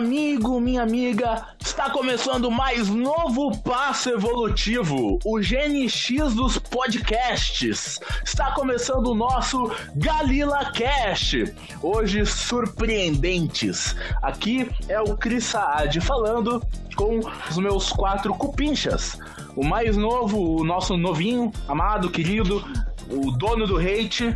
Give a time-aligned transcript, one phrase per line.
[0.00, 8.00] amigo, minha amiga, está começando mais novo passo evolutivo, o GNX dos podcasts.
[8.24, 11.54] Está começando o nosso Galila Cast.
[11.82, 13.94] Hoje surpreendentes.
[14.22, 16.62] Aqui é o Cris Saad falando
[16.96, 19.18] com os meus quatro cupinchas.
[19.54, 22.64] O mais novo, o nosso novinho, amado, querido,
[23.06, 24.34] o dono do hate.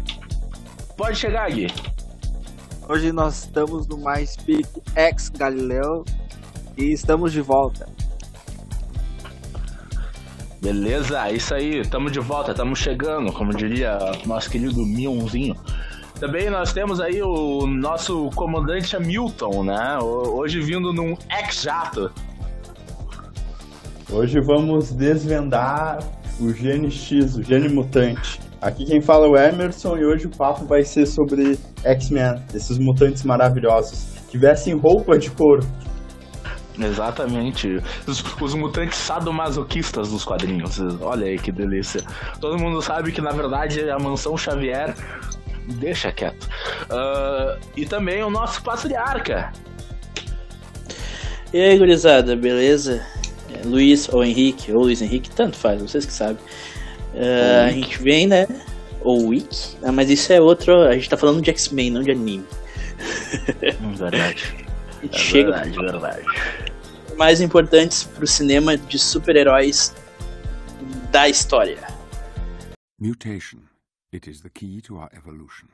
[0.94, 1.93] Pode chegar, Gui.
[2.86, 6.04] Hoje nós estamos no mais Speak X Galileu
[6.76, 7.88] e estamos de volta.
[10.60, 15.56] Beleza, é isso aí, estamos de volta, estamos chegando, como diria nosso querido Mionzinho.
[16.20, 19.98] Também nós temos aí o nosso comandante Hamilton, né?
[20.02, 22.12] Hoje vindo num X-Jato.
[24.10, 26.00] Hoje vamos desvendar
[26.38, 28.43] o gene X, o gene mutante.
[28.64, 32.78] Aqui quem fala é o Emerson e hoje o papo vai ser sobre X-Men, esses
[32.78, 34.06] mutantes maravilhosos.
[34.30, 35.62] Tivessem roupa de couro.
[36.78, 37.76] Exatamente.
[38.06, 40.80] Os, os, mutantes sadomasoquistas dos quadrinhos.
[41.02, 42.00] Olha aí que delícia.
[42.40, 44.94] Todo mundo sabe que na verdade a mansão Xavier.
[45.78, 46.48] Deixa quieto.
[46.84, 49.52] Uh, e também o nosso patriarca.
[51.52, 53.04] E aí, gurizada, beleza?
[53.52, 56.38] É, Luiz ou Henrique, ou Luiz Henrique, tanto faz, vocês que sabem.
[57.14, 58.46] Uh, a gente vem, né?
[59.02, 60.82] Ou Wiki, ah, mas isso é outro.
[60.82, 62.44] A gente tá falando de X-Men, não de anime.
[63.80, 64.66] Hum, verdade.
[64.98, 66.26] a gente é chega verdade, verdade.
[67.16, 69.94] Mais importantes pro cinema de super-heróis
[71.10, 71.78] da história.
[72.98, 73.58] Mutation.
[74.12, 75.68] It is the key to our evolution.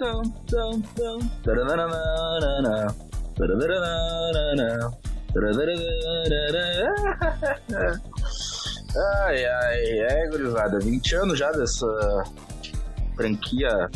[8.96, 10.78] Ai, ai, é, gurizada.
[10.80, 11.86] 20 anos já dessa
[13.16, 13.88] franquia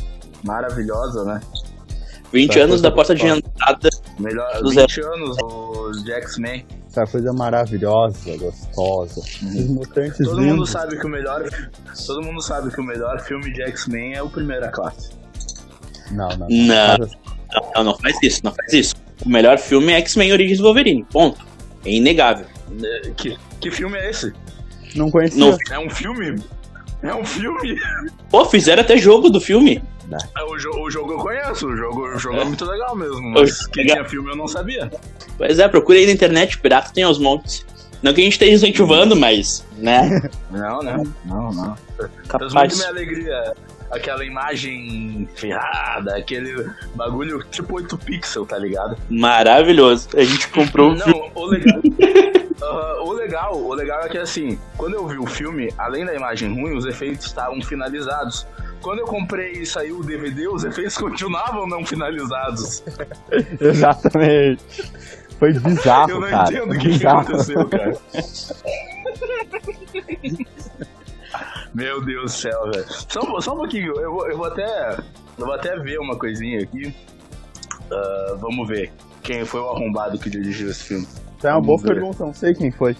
[0.44, 1.40] maravilhosa, né?
[2.32, 3.88] 20 anos da porta de entrada.
[4.18, 6.66] Melhor, 20 anos os de X-Men.
[6.88, 9.20] Essa coisa maravilhosa, gostosa.
[9.42, 9.48] Uhum.
[9.58, 10.46] Os mutantes Todo lindos.
[10.46, 11.42] mundo sabe que o melhor.
[12.06, 15.10] Todo mundo sabe que o melhor filme de X-Men é o Primeira Classe.
[16.10, 16.48] Não, não.
[16.48, 16.98] Não.
[16.98, 18.94] Não, não, não faz isso, não faz isso.
[19.24, 21.04] O melhor filme é X-Men Origins Wolverine.
[21.04, 21.44] Ponto.
[21.84, 22.46] É inegável.
[23.16, 24.32] Que, que filme é esse?
[24.94, 25.56] Não conhecia.
[25.70, 26.42] É um filme?
[27.02, 27.76] É um filme?
[28.30, 29.82] Pô, fizeram até jogo do filme.
[30.36, 32.42] É, o, jo o, jogo eu conheço, o jogo, o jogo é.
[32.42, 34.90] é muito legal mesmo, mas que tinha filme eu não sabia.
[35.36, 37.64] Pois é, procura aí na internet, pirata tem aos montes.
[38.02, 40.28] Não que a gente esteja incentivando, mas, né?
[40.50, 41.02] Não, né?
[41.24, 41.76] Não, não.
[42.28, 42.52] Capaz.
[42.52, 43.54] muito minha alegria
[43.90, 48.96] aquela imagem ferrada, aquele bagulho tipo 8 pixels, tá ligado?
[49.08, 50.08] Maravilhoso.
[50.14, 51.80] A gente comprou um Não, o legal.
[52.64, 56.14] Uh, o legal, o legal é que assim, quando eu vi o filme, além da
[56.14, 58.46] imagem ruim, os efeitos estavam finalizados.
[58.80, 62.82] Quando eu comprei e saiu o DVD, os efeitos continuavam não finalizados.
[63.60, 64.64] Exatamente.
[65.38, 66.48] Foi bizarro, Eu não cara.
[66.50, 67.98] entendo o que, que aconteceu, cara.
[71.74, 72.86] Meu Deus do céu, velho.
[73.08, 74.96] Só, só um pouquinho, eu vou, eu vou até.
[75.36, 76.94] Eu vou até ver uma coisinha aqui.
[77.90, 78.92] Uh, vamos ver
[79.22, 81.08] quem foi o arrombado que dirigiu esse filme.
[81.44, 82.96] Essa é uma boa pergunta, não sei quem foi.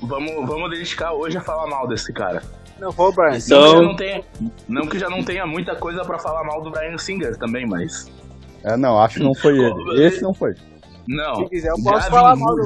[0.00, 2.40] Vamos, vamos dedicar hoje a falar mal desse cara.
[2.78, 3.36] Não vou, Brian.
[3.36, 3.60] Então...
[3.60, 4.24] Não, que não, tenha,
[4.68, 8.08] não que já não tenha muita coisa pra falar mal do Brian Singer também, mas.
[8.62, 10.04] É, não, acho que não foi ele.
[10.06, 10.54] Esse não foi.
[11.08, 11.34] Não.
[11.34, 12.64] Se quiser, eu posso falar mal do.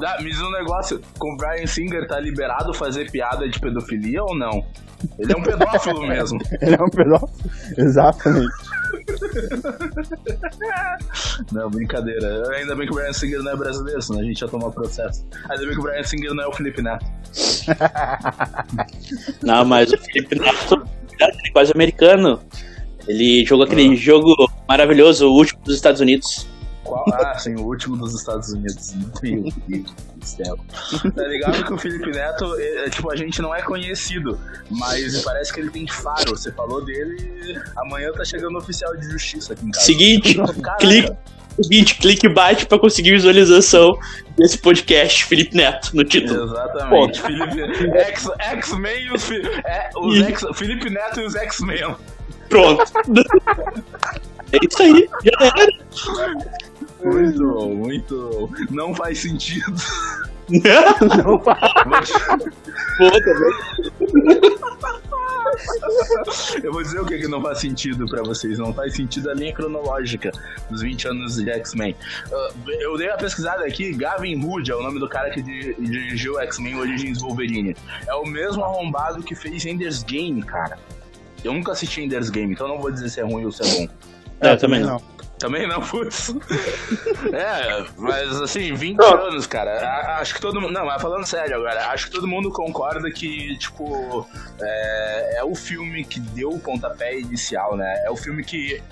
[0.00, 4.20] Dá, me diz um negócio, com o Brian Singer tá liberado fazer piada de pedofilia
[4.24, 4.66] ou não?
[5.16, 6.40] Ele é um pedófilo mesmo.
[6.60, 7.50] Ele é um pedófilo?
[7.78, 8.52] Exatamente.
[11.52, 12.42] Não, brincadeira.
[12.56, 15.26] Ainda bem que o Brian Singer não é brasileiro, senão a gente ia tomar processo.
[15.50, 17.04] Ainda bem que o Brian Singer não é o Felipe Neto.
[19.42, 20.86] não, mas o Felipe Neto
[21.20, 22.40] é quase americano.
[23.06, 23.94] Ele jogou aquele ah.
[23.94, 24.34] jogo
[24.68, 26.46] maravilhoso, o último dos Estados Unidos.
[26.86, 27.04] Qual?
[27.12, 28.94] Ah, sim, o último dos Estados Unidos.
[28.94, 29.54] Meu Deus
[30.16, 30.58] do céu.
[31.14, 34.38] Tá ligado que o Felipe Neto, é, é, tipo, a gente não é conhecido,
[34.70, 36.30] mas parece que ele tem faro.
[36.30, 39.84] Você falou dele, amanhã tá chegando o oficial de justiça aqui em casa.
[39.84, 40.36] Seguinte,
[40.78, 41.16] clique.
[41.60, 43.98] Seguinte, clique bate pra conseguir visualização
[44.36, 46.44] desse podcast, Felipe Neto, no título.
[46.44, 47.22] Exatamente.
[47.22, 47.62] Felipe,
[48.38, 51.96] X-Men e os, é, os X, Felipe Neto e os X-Men.
[52.50, 52.84] Pronto.
[54.52, 55.66] é isso aí, já era.
[57.02, 58.50] Muito, muito.
[58.70, 59.76] Não faz sentido.
[61.24, 61.60] Não faz.
[66.62, 68.58] Eu vou dizer o que, que não faz sentido pra vocês.
[68.58, 70.30] Não faz sentido a linha cronológica
[70.70, 71.96] dos 20 anos de X-Men.
[72.30, 73.92] Uh, eu dei uma pesquisada aqui.
[73.92, 77.76] Gavin Hood é o nome do cara que dirigiu X-Men Origins Wolverine.
[78.06, 80.78] É o mesmo arrombado que fez Ender's Game, cara.
[81.42, 83.86] Eu nunca assisti Ender's Game, então não vou dizer se é ruim ou se é
[83.86, 83.92] bom.
[84.40, 85.00] É, eu também não.
[85.38, 86.34] Também não, putz.
[87.32, 89.26] é, mas assim, 20 não.
[89.26, 90.18] anos, cara.
[90.18, 90.72] Acho que todo mundo.
[90.72, 94.26] Não, mas falando sério agora, acho que todo mundo concorda que, tipo,
[94.60, 98.02] é, é o filme que deu o pontapé inicial, né?
[98.06, 98.82] É o filme que,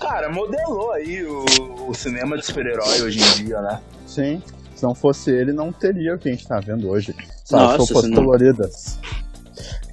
[0.00, 1.44] cara, modelou aí o,
[1.88, 3.80] o cinema de super-herói hoje em dia, né?
[4.06, 4.40] Sim.
[4.76, 7.14] Se não fosse ele, não teria o que a gente tá vendo hoje.
[7.44, 8.98] Só roupas coloridas.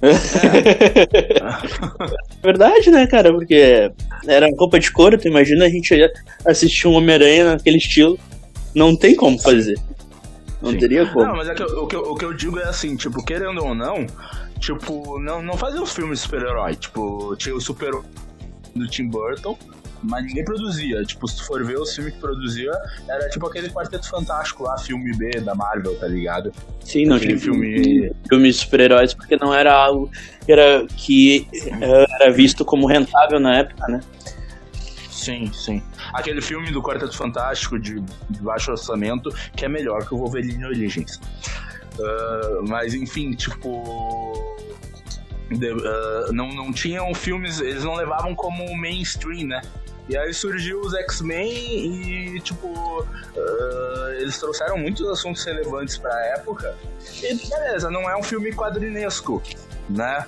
[0.02, 0.12] É.
[2.42, 3.32] Verdade, né, cara?
[3.32, 3.90] Porque
[4.26, 5.94] era roupa de couro, tu imagina a gente
[6.44, 8.18] assistir um Homem-Aranha naquele estilo.
[8.74, 9.78] Não tem como fazer.
[10.62, 10.78] Não Sim.
[10.78, 11.26] teria como.
[11.26, 13.74] Não, mas é que, o, que, o que eu digo é assim, tipo, querendo ou
[13.74, 14.06] não,
[14.58, 16.76] tipo, não, não fazer os filmes de super-herói.
[16.76, 17.92] Tipo, tinha o super
[18.74, 19.58] do Tim Burton,
[20.02, 21.02] mas ninguém produzia.
[21.04, 22.72] Tipo, se tu for ver o filme que produzia,
[23.08, 26.52] era tipo aquele Quarteto Fantástico lá, filme B da Marvel, tá ligado?
[26.84, 28.10] Sim, não tinha filme...
[28.28, 30.10] filme de super-heróis, porque não era algo
[30.44, 34.00] que era, que eh, era visto como rentável na época, né?
[35.20, 35.82] Sim, sim.
[36.14, 38.00] Aquele filme do Quarteto Fantástico de,
[38.30, 41.20] de baixo orçamento, que é melhor que o Wolverine Origins.
[41.98, 44.56] Uh, mas enfim, tipo.
[45.50, 49.60] De, uh, não, não tinham filmes, eles não levavam como mainstream, né?
[50.10, 56.76] E aí surgiu os X-Men e, tipo, uh, eles trouxeram muitos assuntos relevantes pra época.
[57.22, 59.40] E beleza, não é um filme quadrinesco,
[59.88, 60.26] né?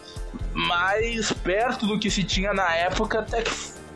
[0.55, 3.50] Mas perto do que se tinha na época, até que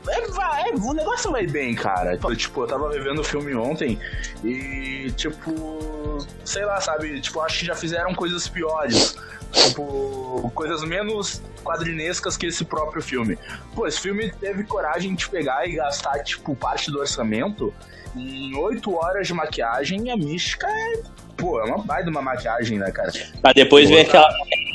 [0.09, 2.19] é, vai, o negócio vai bem, cara.
[2.35, 3.97] Tipo, eu tava revendo o filme ontem
[4.43, 7.21] e, tipo, sei lá, sabe?
[7.21, 9.17] Tipo, acho que já fizeram coisas piores.
[9.53, 13.39] Tipo, coisas menos quadrinescas que esse próprio filme.
[13.75, 17.73] Pô, esse filme teve coragem de pegar e gastar, tipo, parte do orçamento
[18.15, 21.03] em oito horas de maquiagem e a mística é.
[21.37, 23.13] Pô, é uma baita uma maquiagem, né, cara?
[23.43, 24.29] Pra depois ver aquela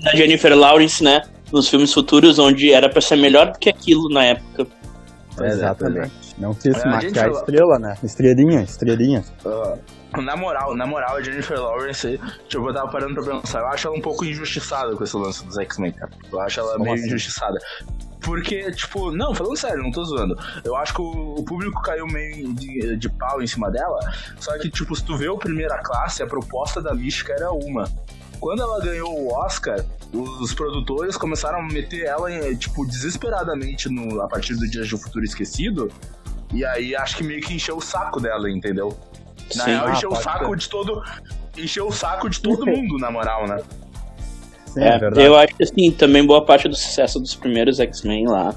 [0.04, 1.22] da Jennifer Lawrence, né?
[1.52, 4.68] Nos filmes futuros, onde era pra ser melhor do que aquilo na época.
[5.40, 6.12] É, exatamente.
[6.38, 7.98] Não quis é, maquiar a estrela, né?
[8.04, 9.24] Estrelinha, estrelinha.
[9.44, 9.78] Uh,
[10.18, 12.20] na moral, na moral, a Jennifer Lawrence,
[12.50, 15.46] tipo, eu tava parando pra pensar, eu acho ela um pouco injustiçada com esse lance
[15.46, 16.12] dos X-Men, cara.
[16.32, 17.58] Eu acho ela meio injustiçada.
[18.22, 20.38] Porque, tipo, não, falando sério, não tô zoando.
[20.64, 24.00] Eu acho que o, público caiu meio de, de, pau em cima dela.
[24.40, 27.90] Só que, tipo, se tu vê o primeira classe, a proposta da mística era uma.
[28.40, 29.84] Quando ela ganhou o Oscar,
[30.14, 35.00] os produtores começaram a meter ela, tipo, desesperadamente no, a partir do Dias de um
[35.00, 35.92] Futuro Esquecido.
[36.54, 38.96] E aí acho que meio que encheu o saco dela, entendeu?
[39.56, 40.56] Na Sim, real, ah, encheu o saco ser.
[40.58, 41.04] de todo.
[41.58, 43.58] Encheu o saco de todo mundo, na moral, né?
[44.68, 48.28] Sim, é, é eu acho que assim, também boa parte do sucesso dos primeiros X-Men
[48.28, 48.56] lá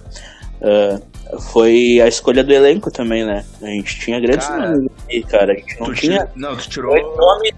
[0.61, 3.44] uh, foi a escolha do elenco também, né?
[3.62, 5.52] A gente tinha grandes cara, nomes aí, cara.
[5.52, 6.29] A gente não tinha.
[6.35, 6.94] Não, tu tirou.
[7.17, 7.52] Nomes,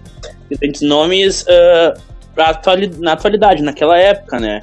[0.59, 1.99] grandes nomes uh,
[2.99, 4.61] na atualidade, naquela época, né?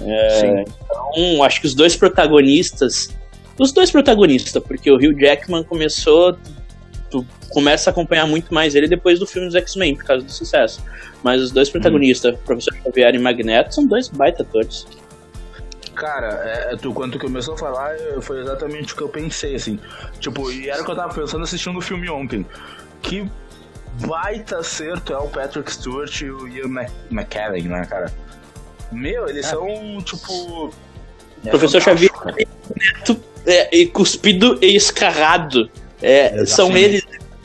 [0.00, 3.10] É, então, acho que os dois protagonistas.
[3.58, 6.36] Os dois protagonistas, porque o Hugh Jackman começou.
[7.50, 10.82] Começa a acompanhar muito mais ele depois do filme dos X-Men, por causa do sucesso.
[11.22, 12.38] Mas os dois protagonistas, hum.
[12.44, 14.86] Professor Xavier e Magneto, são dois baita atores.
[15.94, 19.78] Cara, é, tu, quando tu começou a falar, foi exatamente o que eu pensei, assim.
[20.18, 22.44] Tipo, e era o que eu tava pensando assistindo o filme ontem.
[23.00, 23.28] Que
[24.04, 28.12] baita acerto é o Patrick Stewart e o Ian McKellen, né, cara?
[28.90, 29.50] Meu, eles é.
[29.50, 30.72] são, tipo...
[31.44, 32.10] É Professor Xavier
[33.46, 35.70] é, e cuspido e escarrado.
[36.02, 37.04] É, são eles.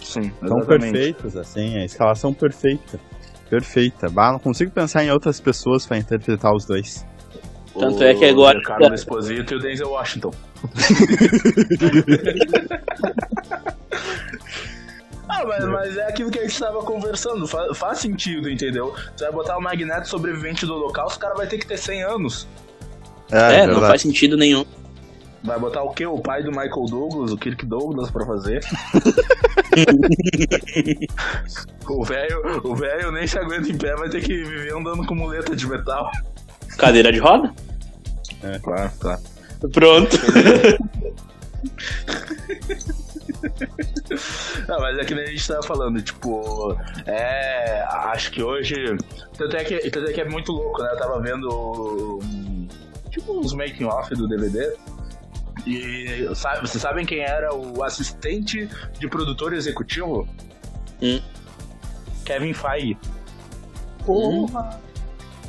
[0.10, 3.00] Sim, são perfeitos, assim, a escalação perfeita.
[3.48, 4.10] Perfeita.
[4.10, 7.06] Bah, não consigo pensar em outras pessoas para interpretar os dois.
[7.78, 8.58] Tanto o é que agora.
[8.58, 10.32] O Carlos Esposito e o Denzel Washington.
[15.32, 17.48] Ah, mas, mas, é aquilo que a gente estava conversando.
[17.48, 18.94] Faz, faz, sentido, entendeu?
[19.16, 22.04] Você vai botar o Magneto sobrevivente do holocausto, o cara vai ter que ter 100
[22.04, 22.48] anos.
[23.32, 24.66] É, é não faz sentido nenhum.
[25.43, 26.05] Vai botar o quê?
[26.05, 28.60] O pai do Michael Douglas, o Kirk Douglas pra fazer.
[31.88, 35.15] o velho o velho nem se aguenta em pé, vai ter que viver andando com
[35.15, 36.12] muleta de metal.
[36.77, 37.53] Cadeira de roda?
[38.43, 39.22] É, claro, claro.
[39.72, 40.17] Pronto.
[44.67, 47.81] Não, mas é que nem a gente tava falando, tipo, é.
[47.84, 48.75] Acho que hoje.
[49.38, 50.89] Tanto é que, tanto é, que é muito louco, né?
[50.91, 52.19] Eu tava vendo.
[53.10, 54.74] Tipo, uns making off do DVD.
[55.66, 60.28] E sabe, vocês sabem quem era o assistente de produtor executivo?
[61.01, 61.20] Hum.
[62.25, 62.98] Kevin Feige.
[64.06, 64.80] Porra!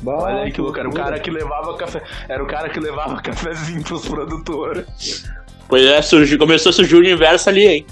[0.05, 2.01] Olha aí que louco, era o cara que levava café.
[2.27, 5.29] Era o cara que levava cafezinho pros produtores.
[5.67, 7.85] Pois é, surgiu, começou a surgir o universo ali, hein?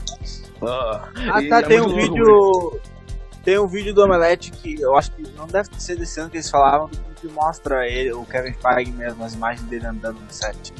[0.61, 2.79] ah, tá, é tem um vídeo.
[3.43, 6.37] Tem um vídeo do Omelete que eu acho que não deve ser desse ano que
[6.37, 6.89] eles falavam,
[7.21, 10.73] que mostra ele, o Kevin Feige mesmo, as imagens dele andando no set.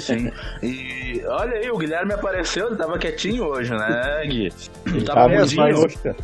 [0.00, 0.30] Sim.
[0.62, 4.52] E olha aí, o Guilherme apareceu, ele tava quietinho hoje, né, Gui?
[4.86, 5.66] Ele tava tava em mudinho.
[5.76, 6.16] Genosha.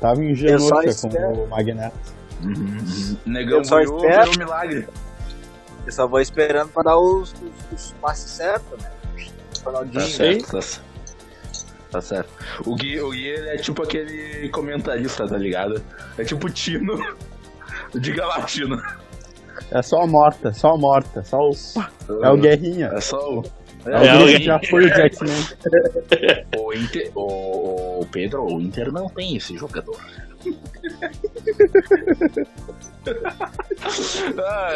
[0.00, 1.96] Tava em Genosha com o Magneto.
[2.42, 3.16] Uhum.
[3.24, 4.88] Negão Eu só ganhou, espero- virou um milagre.
[5.86, 7.40] Eu só vou esperando pra dar os, os,
[7.72, 8.90] os passes certos, né?
[9.64, 10.06] Ronaldinho, Tá né?
[10.08, 10.92] certo, tá certo.
[11.90, 12.30] Tá certo.
[12.66, 15.82] O Gui, o Gui ele é tipo aquele comentarista, tá ligado?
[16.18, 16.98] É tipo o Tino
[17.94, 18.80] de Galatino.
[19.70, 21.52] É só a morta, só a morta, só o.
[22.22, 22.88] É o Guerrinha.
[22.94, 23.42] É só o.
[23.86, 25.32] É o É o Guerrinha que já foi o Jackman.
[26.58, 29.96] O, Inter, o, o Pedro, o Inter não tem esse jogador.
[34.38, 34.72] ah,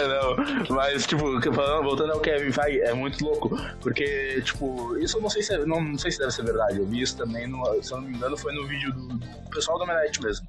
[0.69, 0.77] não.
[0.77, 3.57] Mas, tipo, falando- voltando ao Kevin Feige, é muito louco.
[3.81, 6.79] Porque, tipo, isso eu não sei se, é- não, não sei se deve ser verdade.
[6.79, 9.51] Eu vi isso também, no, se eu não me engano, foi no vídeo do, do
[9.51, 10.47] pessoal do Omelete mesmo.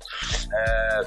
[0.54, 1.02] É,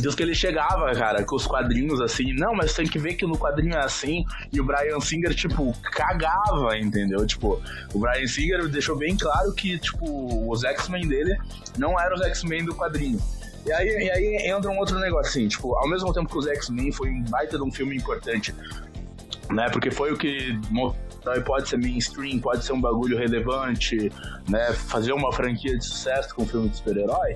[0.00, 3.26] Diz que ele chegava, cara, com os quadrinhos assim, não, mas tem que ver que
[3.26, 7.26] no quadrinho é assim, e o Brian Singer, tipo, cagava, entendeu?
[7.26, 7.60] Tipo,
[7.92, 11.36] o Brian Singer deixou bem claro que, tipo, os X-Men dele
[11.76, 13.20] não eram os X-Men do quadrinho.
[13.66, 16.46] E aí, e aí entra um outro negócio, assim, tipo, ao mesmo tempo que os
[16.46, 18.54] X-Men foi um baita de um filme importante,
[19.50, 19.68] né?
[19.70, 20.58] Porque foi o que
[21.44, 24.12] pode ser mainstream, pode ser um bagulho relevante,
[24.48, 24.72] né?
[24.72, 27.34] Fazer uma franquia de sucesso com um filme de super-herói.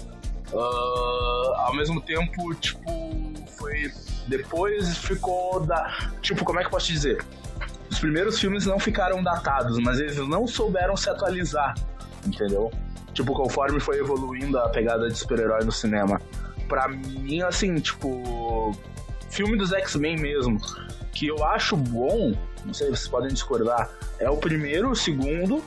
[0.54, 2.82] Ah, ao mesmo tempo, tipo,
[3.56, 3.92] foi.
[4.28, 6.10] Depois ficou da.
[6.20, 7.24] Tipo, como é que eu posso dizer?
[7.90, 11.74] Os primeiros filmes não ficaram datados, mas eles não souberam se atualizar,
[12.26, 12.70] entendeu?
[13.12, 16.20] Tipo, conforme foi evoluindo a pegada de super-herói no cinema.
[16.68, 18.72] Pra mim, assim, tipo.
[19.28, 20.58] Filme dos X-Men mesmo,
[21.10, 22.34] que eu acho bom,
[22.66, 25.64] não sei se vocês podem discordar, é o primeiro, o segundo,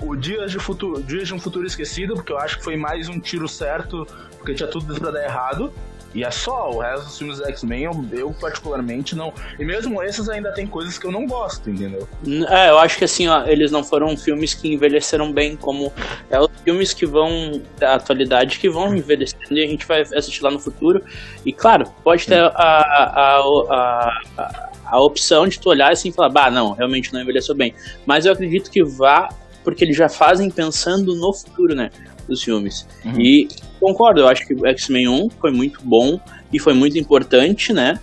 [0.00, 3.08] o Dias de, Futuro, Dias de um Futuro Esquecido, porque eu acho que foi mais
[3.08, 5.72] um tiro certo, porque tinha tudo pra dar errado.
[6.14, 9.32] E é só, o resto dos filmes do X-Men eu, eu particularmente não.
[9.58, 12.08] E mesmo esses ainda tem coisas que eu não gosto, entendeu?
[12.48, 15.92] É, eu acho que assim, ó, eles não foram filmes que envelheceram bem, como
[16.30, 20.44] é os filmes que vão da atualidade que vão envelhecendo e a gente vai assistir
[20.44, 21.02] lá no futuro.
[21.44, 26.12] E claro, pode ter a, a, a, a, a opção de tu olhar assim e
[26.12, 27.74] falar, bah, não, realmente não envelheceu bem.
[28.06, 29.28] Mas eu acredito que vá,
[29.64, 31.90] porque eles já fazem pensando no futuro, né?
[32.28, 32.86] Dos filmes.
[33.04, 33.20] Uhum.
[33.20, 33.48] E
[33.80, 36.20] concordo, eu acho que o X-Men 1 foi muito bom
[36.52, 37.98] e foi muito importante, né?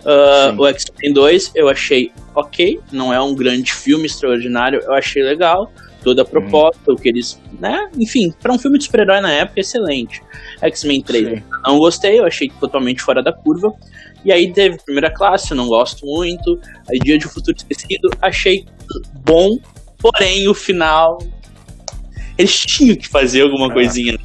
[0.00, 0.56] Sim.
[0.56, 5.70] o X-Men 2 eu achei ok, não é um grande filme extraordinário, eu achei legal.
[6.02, 7.40] Toda a proposta, o que eles.
[7.58, 7.90] né?
[7.98, 10.22] Enfim, para um filme de super-herói na época, excelente.
[10.62, 11.34] X-Men 3 Sim.
[11.34, 13.72] eu não gostei, eu achei totalmente fora da curva.
[14.24, 16.58] E aí teve primeira classe, eu não gosto muito.
[16.88, 18.64] Aí Dia de um Futuro Esquecido, achei
[19.24, 19.58] bom,
[19.98, 21.18] porém o final.
[22.36, 23.72] Eles tinham que fazer alguma É.
[23.74, 24.12] coisinha.
[24.12, 24.18] né?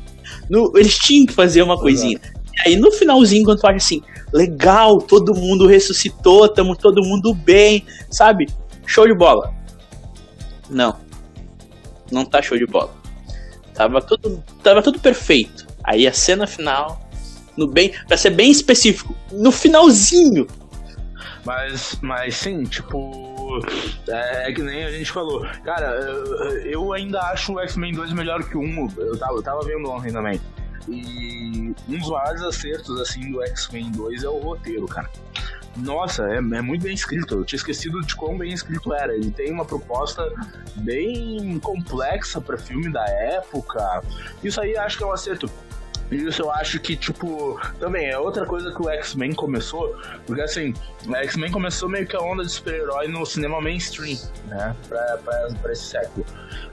[0.49, 2.19] No, eles tinham que fazer uma coisinha.
[2.55, 4.01] E aí no finalzinho, quando tu acha assim,
[4.31, 8.47] legal, todo mundo ressuscitou, tamo todo mundo bem, sabe?
[8.85, 9.53] Show de bola.
[10.69, 10.95] Não.
[12.11, 12.93] Não tá show de bola.
[13.73, 15.65] Tava tudo, tava tudo perfeito.
[15.83, 17.01] Aí a cena final,
[17.57, 20.45] no bem, pra ser bem específico, no finalzinho.
[21.43, 23.32] Mas, mas sim, tipo.
[24.07, 25.45] É, é que nem a gente falou.
[25.63, 28.93] Cara, eu, eu ainda acho o X-Men 2 melhor que o 1.
[28.97, 30.39] Eu tava, eu tava vendo ontem também.
[30.87, 35.09] E um dos maiores acertos assim do X-Men 2 é o roteiro, cara.
[35.77, 37.35] Nossa, é, é muito bem escrito.
[37.35, 39.15] Eu tinha esquecido de quão bem escrito era.
[39.15, 40.31] Ele tem uma proposta
[40.75, 44.03] bem complexa pra filme da época.
[44.43, 45.49] Isso aí acho que é um acerto.
[46.13, 50.73] Isso eu acho que, tipo, também é outra coisa que o X-Men começou, porque assim,
[51.07, 55.47] o X-Men começou meio que a onda de super-herói no cinema mainstream, né, pra, pra,
[55.61, 56.25] pra esse século.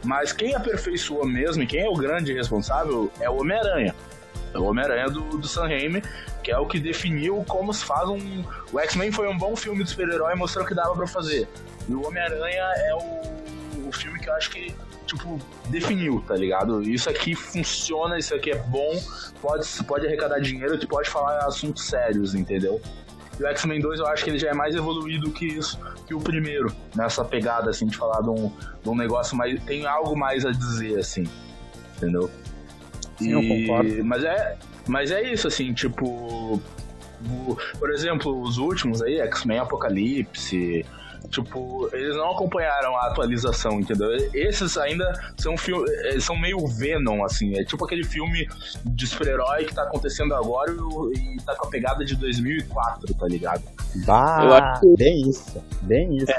[0.05, 3.95] Mas quem aperfeiçoou mesmo, e quem é o grande responsável, é o Homem-Aranha.
[4.53, 6.03] É o Homem-Aranha do, do Sam Raimi,
[6.43, 8.45] que é o que definiu como se faz um...
[8.73, 11.49] O X-Men foi um bom filme de super-herói, mostrou que dava pra fazer.
[11.89, 14.75] E o Homem-Aranha é o, o filme que eu acho que
[15.07, 15.39] tipo,
[15.69, 16.83] definiu, tá ligado?
[16.83, 18.91] Isso aqui funciona, isso aqui é bom,
[19.41, 22.81] pode, pode arrecadar dinheiro, tu pode falar assuntos sérios, entendeu?
[23.39, 26.15] E o X-Men 2 eu acho que ele já é mais evoluído que isso, que
[26.15, 28.53] o primeiro, nessa pegada, assim, de falar de um,
[28.83, 29.63] de um negócio mais.
[29.65, 31.25] tem algo mais a dizer, assim,
[31.97, 32.31] entendeu?
[33.19, 34.05] Sim, eu concordo.
[34.05, 36.07] Mas é, mas é isso, assim, tipo.
[36.07, 36.61] o-
[37.79, 40.85] Por exemplo, os últimos aí, X-Men Apocalipse,
[41.29, 44.11] Tipo, eles não acompanharam a atualização, entendeu?
[44.35, 45.05] Esses ainda
[45.39, 45.91] são filmes.
[46.25, 47.57] São meio Venom, assim.
[47.59, 48.49] É tipo aquele filme
[48.85, 53.27] de super-herói que tá acontecendo agora e, e tá com a pegada de 2004, tá
[53.29, 53.63] ligado?
[54.07, 56.33] Bah, Eu acho que- bem isso, bem isso.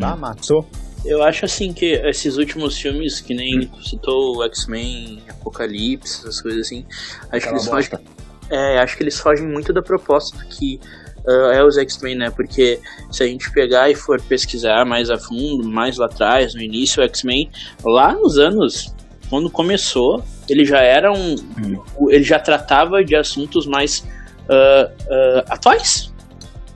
[0.00, 0.66] Bah, matou.
[1.04, 6.40] Eu acho assim que esses últimos filmes, que nem tu citou o X-Men, Apocalipse, essas
[6.42, 7.90] coisas assim, acho que Aquela eles fogem.
[8.50, 10.78] É, acho que eles fogem muito da proposta que
[11.26, 12.30] uh, é os X-Men, né?
[12.30, 12.78] Porque
[13.10, 17.02] se a gente pegar e for pesquisar mais a fundo, mais lá atrás, no início,
[17.02, 17.50] o X-Men,
[17.84, 18.94] lá nos anos,
[19.28, 21.34] quando começou, ele já era um.
[21.34, 22.08] Hum.
[22.10, 24.00] Ele já tratava de assuntos mais
[24.48, 26.12] uh, uh, atuais.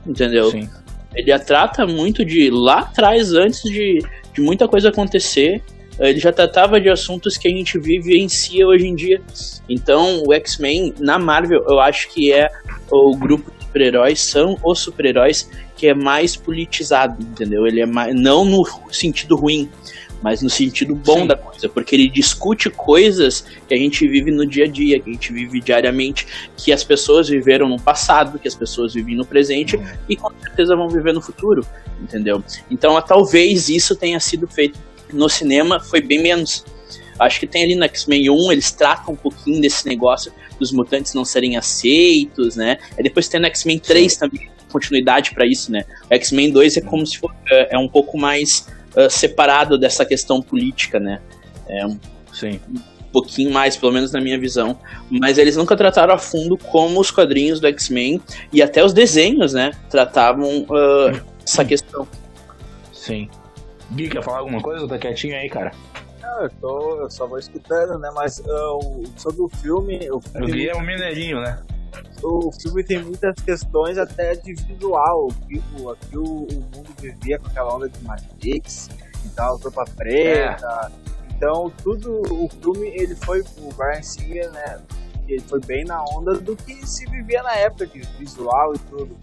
[0.06, 0.50] Entendeu?
[0.50, 0.68] Sim.
[1.14, 3.98] Ele trata muito de lá atrás, antes de,
[4.32, 5.62] de muita coisa acontecer.
[5.98, 9.22] Ele já tratava de assuntos que a gente vive em si hoje em dia.
[9.68, 12.48] Então, o X-Men, na Marvel, eu acho que é
[12.90, 17.66] o grupo super-heróis, são os super-heróis que é mais politizado, entendeu?
[17.66, 19.68] Ele é mais, não no sentido ruim,
[20.22, 21.26] mas no sentido bom Sim.
[21.26, 25.10] da coisa, porque ele discute coisas que a gente vive no dia a dia, que
[25.10, 26.26] a gente vive diariamente,
[26.56, 29.84] que as pessoas viveram no passado, que as pessoas vivem no presente uhum.
[30.08, 31.66] e com certeza vão viver no futuro,
[32.00, 32.42] entendeu?
[32.70, 34.78] Então, talvez isso tenha sido feito
[35.12, 36.64] no cinema, foi bem menos.
[37.18, 41.14] Acho que tem ali no X-Men 1, eles tratam um pouquinho desse negócio dos mutantes
[41.14, 42.78] não serem aceitos, né?
[42.98, 44.18] E depois tem no X-Men 3 Sim.
[44.18, 45.84] também continuidade para isso, né?
[46.10, 50.04] O X-Men 2 é como se fosse é, é um pouco mais uh, separado dessa
[50.04, 51.20] questão política, né?
[51.68, 51.98] É um,
[52.32, 52.60] Sim.
[52.68, 54.76] um pouquinho mais, pelo menos na minha visão.
[55.08, 58.20] Mas eles nunca trataram a fundo como os quadrinhos do X-Men
[58.52, 59.70] e até os desenhos, né?
[59.88, 62.08] Tratavam uh, essa questão.
[62.92, 63.28] Sim.
[63.92, 64.88] Gui, quer falar alguma coisa?
[64.88, 65.70] Tá quietinho aí, cara?
[66.42, 68.10] Eu, tô, eu só vou escutando, né?
[68.14, 70.10] Mas uh, sobre o filme.
[70.10, 70.66] O, filme...
[70.66, 71.62] o é um mineirinho, né?
[72.22, 75.28] o filme tem muitas questões até de visual.
[75.42, 75.62] Aqui,
[75.92, 78.88] aqui o, o mundo vivia com aquela onda de Matrix
[79.24, 80.90] e tal, roupa preta.
[80.90, 80.92] É.
[81.36, 84.80] Então tudo, o filme ele foi, o Brian Singer, né?
[85.28, 89.16] Ele foi bem na onda do que se vivia na época, de visual e tudo.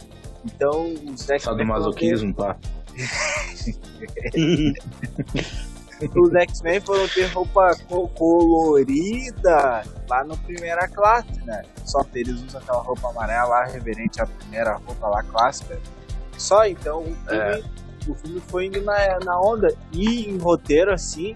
[0.46, 2.58] Então os Só do masoquismo, tá?
[6.08, 7.76] os X-Men foram ter roupa
[8.16, 11.64] colorida lá no primeira classe, né?
[11.86, 15.80] Só que eles usam aquela roupa amarela lá, reverente à primeira roupa lá clássica.
[16.38, 17.64] Só então o filme, é.
[18.08, 19.74] o filme foi indo na, na onda.
[19.92, 21.34] E em roteiro, assim,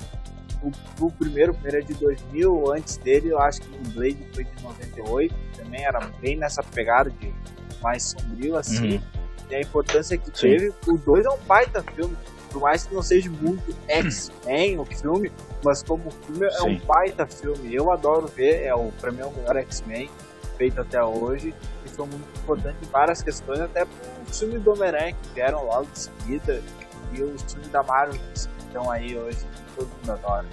[0.63, 4.27] o, o primeiro, o primeiro é de 2000, antes dele, eu acho que o Blade
[4.33, 7.33] foi de 98, também era bem nessa pegada de
[7.81, 8.95] mais sombrio, assim.
[8.95, 9.01] Uhum.
[9.49, 10.49] E a importância que Sim.
[10.49, 10.73] teve.
[10.87, 12.17] O 2 é um baita filme
[12.55, 15.29] por mais que não seja muito X-Men o filme,
[15.61, 16.57] mas como filme Sim.
[16.57, 17.75] é um baita filme.
[17.75, 20.09] Eu adoro ver, é o, pra mim é o melhor X-Men
[20.57, 21.53] feito até hoje.
[21.85, 23.85] E foi muito importante em várias questões, até
[24.25, 26.63] os filmes do Homem-Aranha que vieram logo de seguida,
[27.11, 30.45] e os filmes da Marvel que estão aí hoje, todo mundo adora.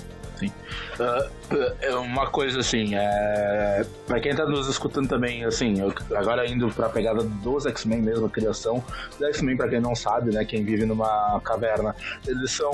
[0.48, 0.52] Sim.
[0.98, 3.84] Uh, é uma coisa assim, é...
[4.06, 5.74] pra quem tá nos escutando também, assim,
[6.14, 8.82] agora indo pra pegada dos X-Men mesmo, a criação
[9.18, 11.94] dos X-Men, pra quem não sabe, né, quem vive numa caverna,
[12.26, 12.72] eles são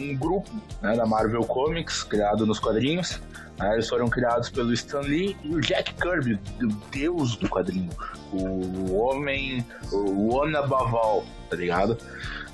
[0.00, 0.50] um grupo
[0.82, 3.20] né, da Marvel Comics, criado nos quadrinhos.
[3.58, 7.90] Né, eles foram criados pelo Stan Lee e o Jack Kirby, o deus do quadrinho.
[8.32, 11.96] O homem, o one above all, tá ligado?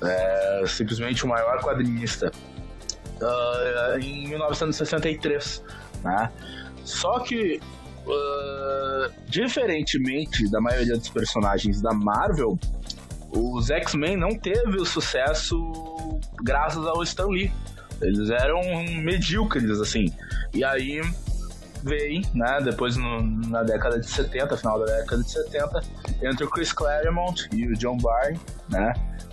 [0.02, 2.30] É, simplesmente o maior quadrinista
[3.22, 5.62] uh, em 1963,
[6.02, 6.30] né?
[6.84, 7.60] Só que,
[8.06, 12.58] uh, diferentemente da maioria dos personagens da Marvel,
[13.30, 15.56] os X-Men não teve o sucesso
[16.42, 17.52] graças ao Stan Lee.
[18.00, 18.60] Eles eram
[19.02, 20.12] medíocres, assim.
[20.52, 21.00] E aí
[21.82, 25.80] veio, né, depois no, na década de 70, final da década de 70,
[26.22, 28.92] entre o Chris Claremont e o John Byrne, né,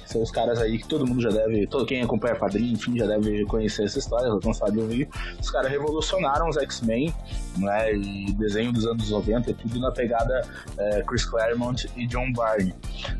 [0.09, 3.05] são os caras aí que todo mundo já deve, todo quem acompanha quadrinho, enfim, já
[3.05, 5.09] deve conhecer essa história, já cansado de ouvir.
[5.39, 7.13] Os caras revolucionaram os X-Men,
[7.57, 7.93] né?
[7.93, 10.41] E desenho dos anos 90 e tudo na pegada
[10.79, 12.73] é, Chris Claremont e John Byrne.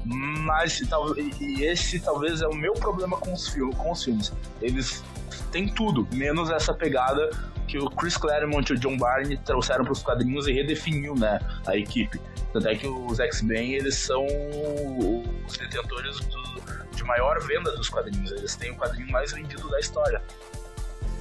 [0.04, 0.82] Mas
[1.40, 4.34] e esse talvez é o meu problema com os, com os filmes.
[4.60, 5.04] Eles
[5.52, 7.30] têm tudo, menos essa pegada
[7.70, 11.40] que o Chris Claremont e o John Byrne trouxeram para os quadrinhos e redefiniu, né,
[11.68, 12.20] a equipe.
[12.52, 18.32] Tanto é que os X-Men, eles são os detentores do, de maior venda dos quadrinhos.
[18.32, 20.20] Eles têm o quadrinho mais vendido da história.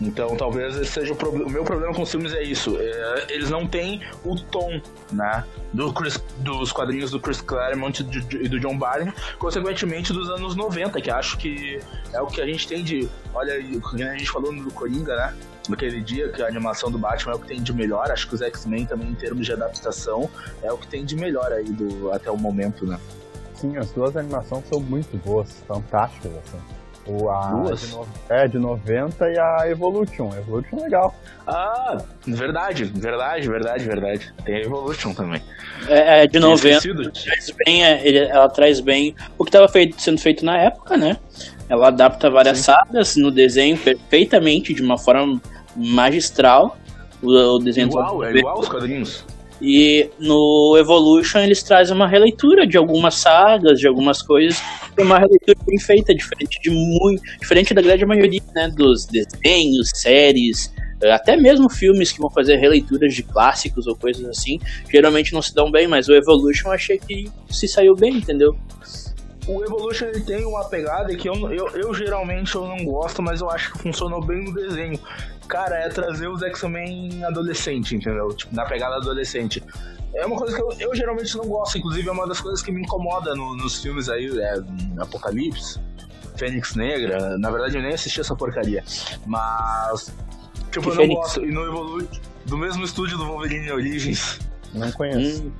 [0.00, 1.30] Então, talvez esse seja o, pro...
[1.30, 2.78] o meu problema com os filmes é isso.
[2.80, 4.80] É, eles não têm o tom,
[5.12, 6.16] né, do Chris...
[6.38, 11.36] dos quadrinhos do Chris Claremont e do John Byrne, consequentemente dos anos 90, que acho
[11.36, 11.78] que
[12.14, 15.34] é o que a gente tem de, olha, a gente falou no Coringa, né,
[15.68, 18.10] naquele dia que a animação do Batman é o que tem de melhor.
[18.10, 20.28] Acho que os X-Men também em termos de adaptação
[20.62, 22.98] é o que tem de melhor aí do até o momento, né?
[23.54, 26.58] Sim, as duas animações são muito boas, fantásticas, assim.
[27.08, 27.80] O, a Duas?
[27.80, 28.06] De no...
[28.28, 30.30] É, de 90 e a Evolution.
[30.36, 31.14] Evolution é legal.
[31.46, 34.34] Ah, verdade, verdade, verdade, verdade.
[34.44, 35.42] Tem a Evolution também.
[35.88, 37.10] É, é de 90.
[37.10, 41.16] Traz bem, é, ela traz bem o que estava sendo feito na época, né?
[41.68, 42.64] Ela adapta várias Sim.
[42.64, 45.40] sagas no desenho perfeitamente, de uma forma
[45.76, 46.76] magistral.
[47.22, 49.24] O, o desenho igual, é igual os quadrinhos.
[49.60, 54.62] E no Evolution eles trazem uma releitura de algumas sagas, de algumas coisas,
[54.96, 60.72] uma releitura bem feita, diferente de muito, diferente da grande maioria, né, dos desenhos, séries,
[61.12, 65.54] até mesmo filmes que vão fazer releituras de clássicos ou coisas assim, geralmente não se
[65.54, 68.56] dão bem, mas o Evolution eu achei que se saiu bem, entendeu?
[69.48, 73.40] O Evolution ele tem uma pegada que eu, eu, eu geralmente eu não gosto, mas
[73.40, 75.00] eu acho que funcionou bem no desenho.
[75.48, 78.28] Cara, é trazer os X-Men adolescente, entendeu?
[78.28, 79.64] Tipo, na pegada adolescente.
[80.14, 82.70] É uma coisa que eu, eu, geralmente não gosto, inclusive é uma das coisas que
[82.70, 84.62] me incomoda no, nos filmes aí, é,
[85.00, 85.80] Apocalipse,
[86.36, 87.38] Fênix Negra.
[87.38, 88.84] Na verdade eu nem assisti essa porcaria.
[89.24, 90.12] Mas.
[90.70, 91.08] Tipo, que eu Fênix?
[91.08, 91.44] não gosto.
[91.46, 94.38] E no Evolution, do mesmo estúdio do Wolverine Origins.
[94.74, 95.44] Não conheço.
[95.44, 95.52] Hum.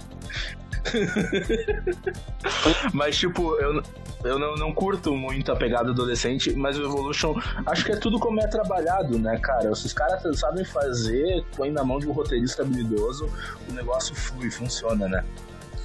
[2.92, 3.82] mas, tipo, eu,
[4.24, 7.34] eu não, não curto muito a pegada adolescente, mas o Evolution,
[7.66, 9.74] acho que é tudo como é trabalhado, né, cara?
[9.74, 13.28] Se os caras sabem fazer, põe na mão de um roteirista habilidoso,
[13.68, 15.24] o negócio flui, funciona, né?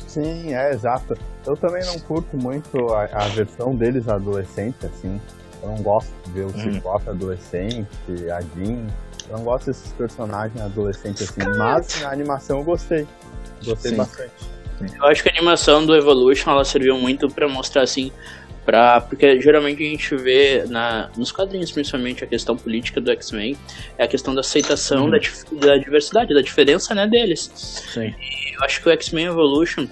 [0.08, 1.18] Sim, é exato.
[1.46, 5.20] Eu também não curto muito a, a versão deles adolescente, assim.
[5.64, 6.74] Eu não gosto de ver o hum.
[6.74, 7.88] Ciclope adolescente,
[8.32, 8.86] a Jean.
[9.30, 13.08] Eu não gosto desses personagens adolescentes assim, mas na animação eu gostei.
[13.66, 13.98] Gostei Sim.
[13.98, 14.54] bastante.
[14.82, 18.12] Eu acho que a animação do Evolution ela serviu muito para mostrar assim,
[18.66, 23.58] para porque geralmente a gente vê na, nos quadrinhos principalmente a questão política do X-Men
[23.98, 25.12] é a questão da aceitação uhum.
[25.12, 25.18] da,
[25.68, 27.52] da, diversidade, da diferença né deles.
[27.94, 28.14] Sim.
[28.20, 29.88] E eu acho que o X-Men Evolution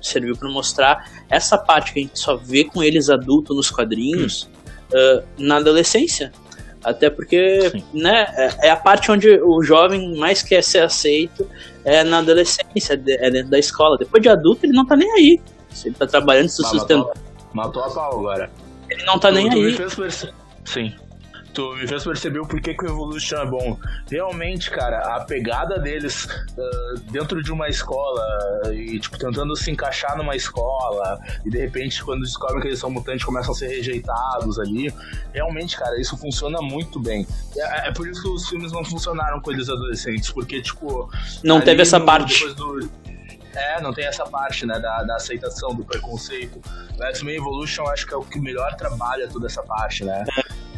[0.00, 4.48] serviu para mostrar essa parte que a gente só vê com eles adultos nos quadrinhos
[4.92, 5.18] uhum.
[5.18, 6.32] uh, na adolescência.
[6.82, 11.48] Até porque, né, é, é a parte onde o jovem mais quer ser aceito
[11.88, 13.96] é na adolescência, é dentro da escola.
[13.98, 15.40] Depois de adulto, ele não tá nem aí.
[15.70, 17.06] Se ele tá trabalhando, se sustentando.
[17.52, 18.50] Matou, matou a pau agora.
[18.90, 20.10] Ele não tá tu, nem tu aí.
[20.64, 21.07] Sim
[21.58, 23.76] tu me fez perceber o porquê que o Evolution é bom.
[24.08, 28.22] Realmente, cara, a pegada deles uh, dentro de uma escola
[28.72, 32.88] e, tipo, tentando se encaixar numa escola e de repente, quando descobrem que eles são
[32.88, 34.94] mutantes, começam a ser rejeitados ali.
[35.34, 37.26] Realmente, cara, isso funciona muito bem.
[37.56, 41.10] É, é por isso que os filmes não funcionaram com eles adolescentes, porque, tipo.
[41.42, 42.44] Não teve essa no, parte.
[43.52, 46.60] É, não tem essa parte, né, da, da aceitação, do preconceito.
[46.96, 50.24] O X-Men Evolution acho que é o que melhor trabalha toda essa parte, né?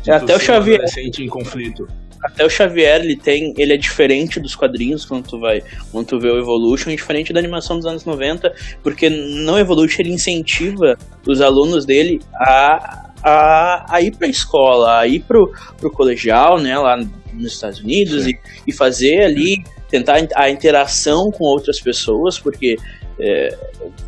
[0.06, 0.80] É, até o Xavier.
[1.18, 1.86] em conflito.
[2.22, 3.54] Até o Xavier, ele tem.
[3.56, 5.62] Ele é diferente dos quadrinhos quando tu vai.
[5.90, 10.12] Quando tu vê o Evolution, diferente da animação dos anos 90, porque no Evolution ele
[10.12, 13.06] incentiva os alunos dele a.
[13.22, 16.96] A, a ir para a escola, a ir pro, pro colegial, né, lá
[17.34, 18.32] nos Estados Unidos e,
[18.66, 22.76] e fazer ali tentar a interação com outras pessoas, porque
[23.20, 23.54] é,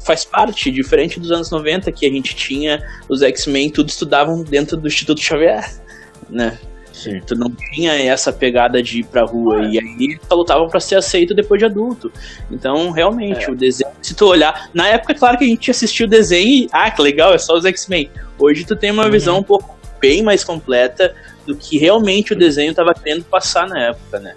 [0.05, 2.79] faz parte, diferente dos anos 90, que a gente tinha
[3.09, 5.63] os X-Men, tudo estudavam dentro do Instituto Xavier,
[6.33, 6.59] né?
[6.93, 7.21] Sim.
[7.27, 9.63] Tu não tinha essa pegada de ir pra rua.
[9.63, 12.13] Ah, e aí só lutavam pra ser aceito depois de adulto.
[12.51, 13.51] Então, realmente, é.
[13.51, 14.69] o desenho, se tu olhar.
[14.75, 16.69] Na época, é claro que a gente assistiu o desenho e.
[16.71, 18.11] Ah, que legal, é só os X-Men.
[18.39, 19.11] Hoje tu tem uma uhum.
[19.11, 21.15] visão um pouco bem mais completa
[21.47, 24.35] do que realmente o desenho tava querendo passar na época, né?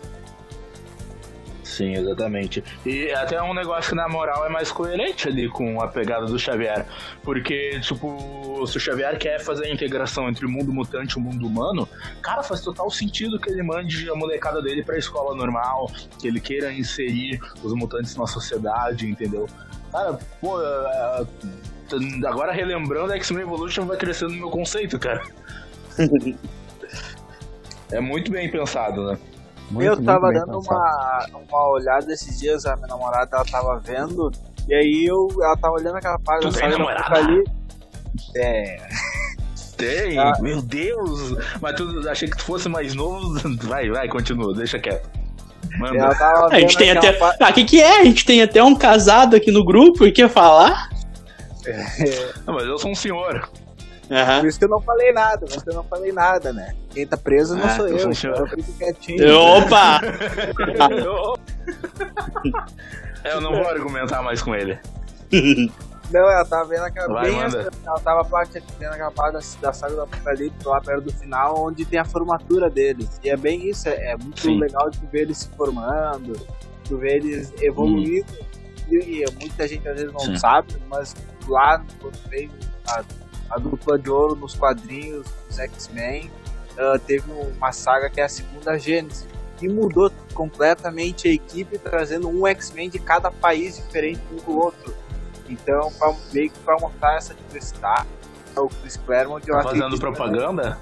[1.75, 2.63] Sim, exatamente.
[2.85, 6.39] E até um negócio que, na moral, é mais coerente ali com a pegada do
[6.39, 6.85] Xavier.
[7.21, 11.21] Porque, tipo, se o Xavier quer fazer a integração entre o mundo mutante e o
[11.21, 11.85] mundo humano,
[12.21, 16.39] cara, faz total sentido que ele mande a molecada dele pra escola normal, que ele
[16.39, 19.45] queira inserir os mutantes na sociedade, entendeu?
[19.91, 21.25] Cara, pô, é,
[21.91, 25.21] é, agora relembrando, X-Men Evolution vai crescendo no meu conceito, cara.
[27.91, 29.19] é muito bem pensado, né?
[29.71, 34.31] Muito, eu tava dando uma, uma olhada esses dias, a minha namorada ela tava vendo,
[34.67, 37.43] e aí eu, ela tava olhando aquela parte da namorada ali.
[38.35, 38.87] É.
[39.75, 40.33] Tem, ah.
[40.39, 41.35] meu Deus!
[41.59, 43.35] Mas tu achei que tu fosse mais novo.
[43.67, 45.09] Vai, vai, continua, deixa quieto.
[45.77, 46.09] Manda.
[46.49, 47.11] A gente tem até.
[47.11, 47.43] Parte...
[47.43, 47.99] Ah, o que, que é?
[47.99, 50.89] A gente tem até um casado aqui no grupo e quer falar?
[51.65, 52.33] É.
[52.45, 53.49] Não, mas eu sou um senhor.
[54.09, 54.39] Uhum.
[54.41, 56.75] Por isso que eu não falei nada, mas eu não falei nada, né?
[56.91, 59.39] Quem tá preso não ah, sou eu, então eu fico quietinho.
[59.39, 59.99] Opa!
[63.25, 64.79] eu não vou argumentar mais com ele.
[66.11, 67.13] Não, ela tava vendo aquela.
[67.13, 70.79] Vai, bem essa, ela tava parte, vendo aquela parte da, da saga do Apocalipse lá
[70.79, 73.19] perto do final, onde tem a formatura deles.
[73.23, 74.59] E é bem isso, é, é muito Sim.
[74.59, 76.33] legal de ver eles se formando,
[76.83, 78.31] de ver eles evoluindo.
[78.31, 78.91] Hum.
[78.91, 80.37] E, e, muita gente às vezes não Sim.
[80.37, 81.15] sabe, mas
[81.47, 82.51] lá quando veio
[82.87, 83.03] a
[83.49, 86.31] a dupla de ouro nos quadrinhos dos X-Men.
[86.77, 89.25] Uh, teve uma saga que é a segunda Gênesis,
[89.57, 94.93] que mudou completamente a equipe, trazendo um X-Men de cada país diferente um do outro.
[95.47, 98.07] Então, pra, meio que para mostrar essa diversidade,
[98.57, 99.45] o Chris Claremont...
[99.45, 100.77] Tá fazendo propaganda?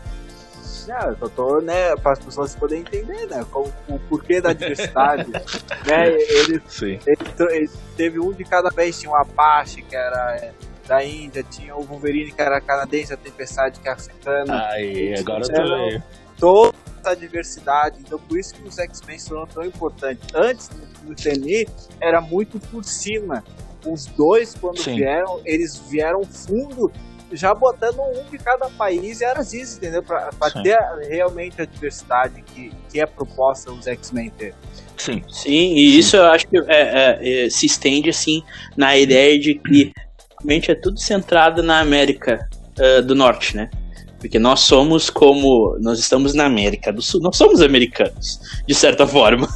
[0.87, 5.31] Não, eu tô, né, para as pessoas poderem entender, né, com, o porquê da diversidade.
[5.87, 10.53] né, ele, ele, ele, teve um de cada vez, tinha o Apache, que era é,
[10.87, 14.67] da Índia, tinha o Wolverine, que era canadense, a Tempestade, que é africana.
[14.69, 16.01] Aí, agora eu.
[16.37, 20.27] Toda essa diversidade, então por isso que os X-Men foram tão importantes.
[20.33, 20.69] Antes
[21.03, 21.67] do TNI,
[22.01, 23.43] era muito por cima.
[23.85, 24.95] Os dois, quando Sim.
[24.95, 26.91] vieram, eles vieram fundo
[27.31, 30.03] já botando um de cada país e era isso, entendeu?
[30.03, 30.63] Pra, pra Sim.
[30.63, 30.77] ter
[31.09, 34.53] realmente a diversidade que, que é proposta os X-Men ter.
[34.97, 35.23] Sim.
[35.27, 38.43] Sim, e isso eu acho que é, é, é, se estende assim
[38.77, 39.91] na ideia de que
[40.43, 43.69] realmente é tudo centrado na América eh, do Norte, né?
[44.19, 45.77] Porque nós somos como.
[45.79, 47.21] Nós estamos na América do Sul.
[47.21, 49.47] Nós somos americanos, de certa forma.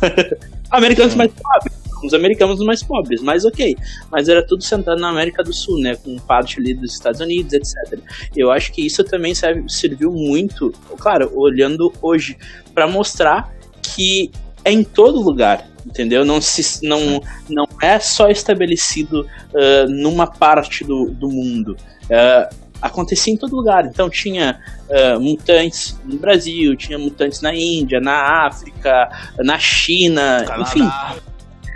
[0.71, 1.87] americanos mais pobres.
[2.03, 3.75] Os americanos mais pobres, mas ok.
[4.11, 5.95] Mas era tudo centrado na América do Sul, né?
[5.95, 7.99] Com parte ali dos Estados Unidos, etc.
[8.35, 12.37] Eu acho que isso também serve, serviu muito, claro, olhando hoje,
[12.73, 14.31] para mostrar que
[14.67, 16.25] é em todo lugar, entendeu?
[16.25, 19.25] Não, se, não, não é só estabelecido
[19.55, 21.77] ah, numa parte do, do mundo.
[22.11, 22.49] Ah,
[22.81, 23.85] acontecia em todo lugar.
[23.85, 24.59] Então tinha
[24.91, 31.15] ah, mutantes no Brasil, tinha mutantes na Índia, na África, na China, enfim, Canadá.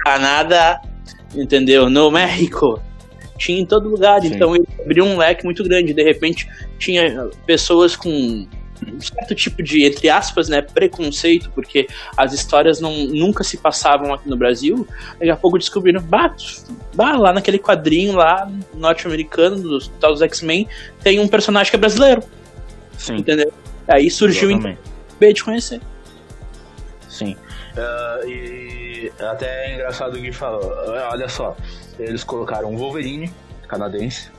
[0.04, 0.82] Canadá,
[1.34, 1.90] entendeu?
[1.90, 2.82] No México.
[3.38, 4.28] Tinha em todo lugar, Sim.
[4.28, 5.94] então ele abriu um leque muito grande.
[5.94, 8.46] De repente, tinha pessoas com
[8.88, 14.14] um certo tipo de, entre aspas, né, preconceito, porque as histórias não, nunca se passavam
[14.14, 14.88] aqui no Brasil.
[15.14, 16.36] Daqui a pouco descobriram, bah,
[16.94, 20.68] bah lá naquele quadrinho lá norte-americano dos, dos X-Men
[21.04, 22.24] tem um personagem que é brasileiro,
[22.98, 23.18] Sim.
[23.18, 23.52] entendeu?
[23.88, 25.82] Aí surgiu o interesse de conhecer.
[27.08, 27.36] Sim.
[27.78, 30.72] Ah, e até é engraçado o Gui falou.
[31.12, 31.56] Olha só,
[32.00, 33.32] eles colocaram um Wolverine
[33.68, 34.30] canadense,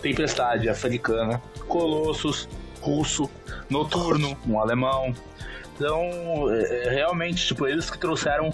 [0.00, 2.48] Tempestade africana, Colossus
[2.80, 3.30] russo,
[3.68, 5.14] Noturno, um alemão.
[5.74, 6.02] Então,
[6.50, 8.52] é, é, realmente, tipo, eles que trouxeram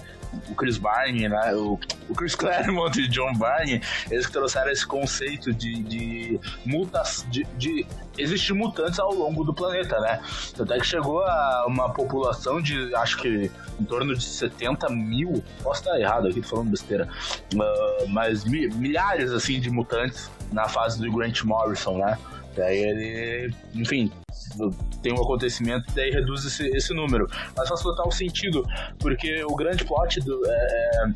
[0.49, 1.55] o Chris Barney, né?
[1.55, 7.45] O, o Chris Claremont e John Barney, eles trouxeram esse conceito de, de mutas, de,
[7.57, 7.87] de
[8.19, 10.21] existir mutantes ao longo do planeta, né?
[10.59, 15.81] Até que chegou a uma população de, acho que em torno de 70 mil, posso
[15.81, 17.09] estar errado aqui, tô falando besteira,
[17.61, 22.17] ah, mas mi- milhares, assim, de mutantes na fase do Grant Morrison, né?
[22.57, 24.13] Daí ele, enfim,
[25.03, 27.27] tem um acontecimento daí reduz esse, esse número.
[27.57, 28.65] Mas faz total sentido,
[28.99, 31.13] porque o grande plot do, é,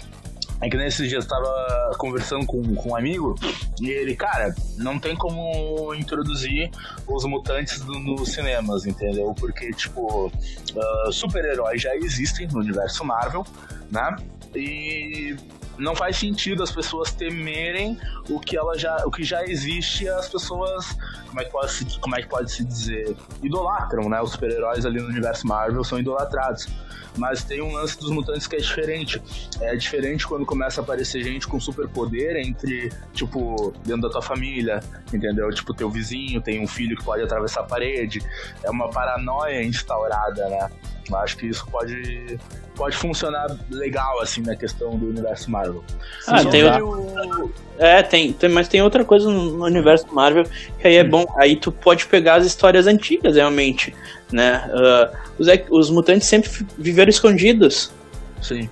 [0.61, 3.35] é que nesses dias eu tava conversando com, com um amigo
[3.81, 6.71] e ele, cara, não tem como introduzir
[7.07, 9.35] os mutantes nos cinemas, entendeu?
[9.39, 10.33] Porque, tipo,
[10.77, 13.47] ah, super-heróis já existem no universo Marvel,
[13.91, 14.17] né?
[14.55, 15.37] E
[15.79, 20.29] não faz sentido as pessoas temerem o que ela já o que já existe as
[20.29, 20.97] pessoas
[21.29, 24.21] como é que pode se, como é que pode se dizer idolatram né?
[24.21, 26.69] Os super-heróis ali no universo Marvel são idolatrados.
[27.17, 29.21] Mas tem um lance dos mutantes que é diferente.
[29.61, 34.81] É diferente quando começa a aparecer gente com superpoder entre tipo dentro da tua família
[35.13, 35.51] entendeu?
[35.51, 38.21] Tipo teu vizinho tem um filho que pode atravessar a parede.
[38.63, 40.71] É uma paranoia instaurada né
[41.17, 42.39] acho que isso pode
[42.77, 45.83] pode funcionar legal assim na questão do universo Marvel
[46.29, 50.07] Ah, Só tem que outra- o- É, tem, tem, mas tem outra coisa no, universo
[50.13, 50.45] Marvel
[50.79, 51.27] que aí é bom.
[51.37, 53.95] Aí tu pode pegar as histórias antigas, realmente,
[54.33, 54.69] né?
[54.73, 57.91] Ah, os, os mutantes sempre viveram escondidos,
[58.43, 58.69] sim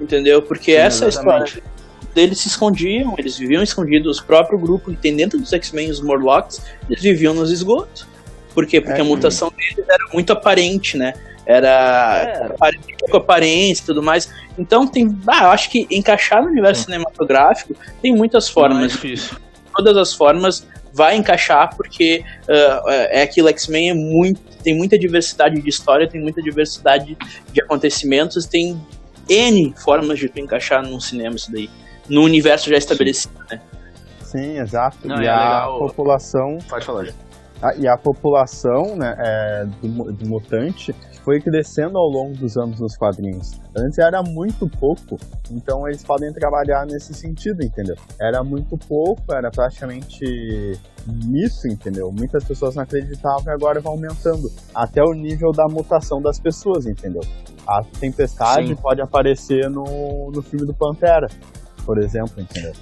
[0.00, 0.42] entendeu?
[0.42, 1.58] Porque Sim, essa exatamente.
[1.58, 1.74] história
[2.14, 4.18] deles se escondiam, eles viviam escondidos.
[4.18, 8.06] O próprio grupo que tem dentro dos X-Men, os Morlocks, eles viviam nos esgotos.
[8.52, 8.80] Por quê?
[8.80, 11.14] Porque É, a mutação deles era muito aparente, né?
[11.46, 13.08] Era É.
[13.10, 14.32] com aparência e tudo mais.
[14.58, 15.16] Então tem.
[15.26, 19.36] Ah, eu acho que encaixar no universo cinematográfico tem muitas é formas difícil
[19.74, 25.60] todas as formas vai encaixar porque ah, é aquilo X-Men é muito tem muita diversidade
[25.60, 27.18] de história tem muita diversidade
[27.52, 28.80] de acontecimentos tem
[29.28, 31.68] n formas de tu encaixar num cinema isso daí
[32.08, 33.60] no universo já estabelecido né
[34.22, 34.98] Sim, exato.
[35.06, 35.78] Não, e é a legal.
[35.78, 37.06] população pode falar.
[37.62, 40.92] Ah, e a população né, é, do, do mutante
[41.24, 43.58] foi crescendo ao longo dos anos nos quadrinhos.
[43.74, 45.18] Antes era muito pouco,
[45.50, 47.96] então eles podem trabalhar nesse sentido, entendeu?
[48.20, 50.24] Era muito pouco, era praticamente
[51.34, 52.12] isso, entendeu?
[52.12, 56.86] Muitas pessoas não acreditavam e agora vai aumentando até o nível da mutação das pessoas,
[56.86, 57.22] entendeu?
[57.66, 58.76] A tempestade Sim.
[58.76, 61.26] pode aparecer no, no filme do Pantera,
[61.86, 62.72] por exemplo, entendeu?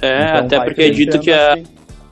[0.00, 1.64] é Então até porque é dito que a, assim.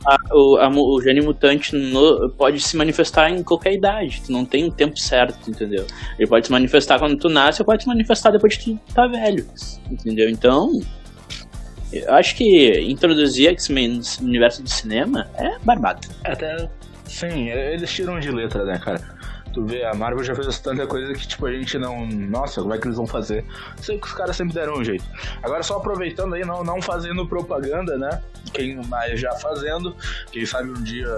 [0.07, 4.45] A- o, a o gene mutante no- pode se manifestar em qualquer idade tu não
[4.45, 5.87] tem um tempo certo entendeu
[6.19, 9.07] ele pode se manifestar quando tu nasce ou pode se manifestar depois que tu tá
[9.07, 9.47] velho
[9.91, 10.81] entendeu então
[11.93, 16.09] eu acho que introduzir X-Men no universo do cinema é barbado.
[16.25, 16.67] Até,
[17.05, 18.99] sim, eles tiram de letra, né, cara?
[19.53, 22.07] Tu vê, a Marvel já fez tanta coisa que, tipo, a gente não.
[22.07, 23.45] Nossa, como é que eles vão fazer?
[23.81, 25.05] Sei que os caras sempre deram um jeito.
[25.43, 28.23] Agora, só aproveitando aí, não, não fazendo propaganda, né?
[28.53, 29.95] Quem mais já fazendo,
[30.31, 31.09] quem sabe um dia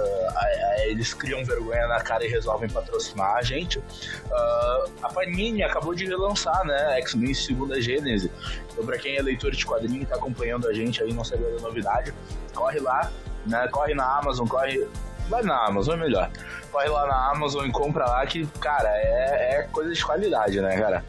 [0.86, 3.78] eles criam vergonha na cara e resolvem patrocinar a gente.
[3.78, 6.98] Uh, a Panini acabou de relançar, né?
[7.00, 8.30] X-Men Segunda Gênese.
[8.72, 11.44] Então, pra quem é leitor de quadrinho e tá acompanhando a gente aí, não sabe
[11.44, 12.12] da novidade,
[12.54, 13.10] corre lá,
[13.46, 13.68] né?
[13.68, 14.86] Corre na Amazon, corre
[15.28, 16.30] vai na Amazon, é melhor.
[16.70, 20.76] Corre lá na Amazon e compra lá que, cara, é, é coisa de qualidade, né,
[20.76, 21.04] cara?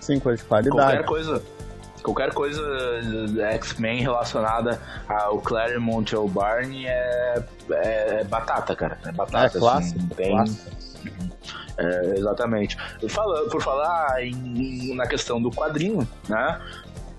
[0.00, 0.76] Sim, coisa de qualidade.
[0.76, 1.42] Qualquer coisa.
[2.02, 2.62] Qualquer coisa
[3.54, 8.98] X-Men relacionada ao Claremont ou Barney é, é, é, batata, cara.
[9.04, 9.58] É batata.
[9.58, 9.98] É clássico.
[9.98, 10.44] Assim, bem...
[11.76, 12.76] É, exatamente.
[13.08, 16.60] Fala, por falar em, na questão do quadrinho, né?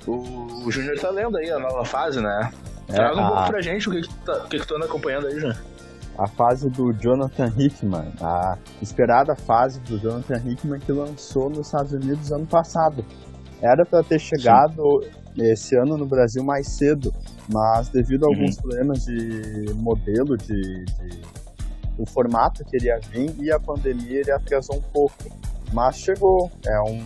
[0.07, 2.51] O, o Júnior tá lendo aí a nova fase, né?
[2.87, 3.27] É, Traz um a...
[3.27, 5.57] pouco pra gente o que, que, tá, o que, que tu anda acompanhando aí, Júnior
[6.19, 11.93] a fase do Jonathan Hickman, a esperada fase do Jonathan Hickman que lançou nos Estados
[11.93, 13.05] Unidos ano passado.
[13.61, 15.43] Era para ter chegado Sim.
[15.43, 17.13] esse ano no Brasil mais cedo,
[17.49, 18.35] mas devido a uhum.
[18.35, 21.21] alguns problemas de modelo, de, de,
[21.97, 25.15] o formato que ele ia vir e a pandemia ele atrasou um pouco.
[25.73, 27.01] Mas chegou, é um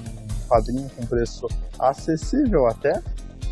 [0.47, 1.47] quadrinho com preço
[1.79, 2.99] acessível até,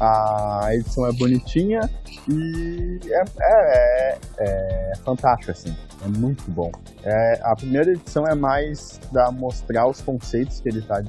[0.02, 1.88] a edição é bonitinha
[2.28, 5.76] e é, é, é, é fantástico, assim.
[6.04, 6.72] É muito bom.
[7.04, 11.04] É, a primeira edição é mais para mostrar os conceitos que ele está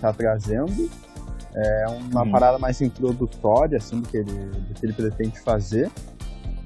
[0.00, 0.88] tá trazendo.
[1.52, 2.30] É uma hum.
[2.30, 5.90] parada mais introdutória, assim, do que, ele, do que ele pretende fazer.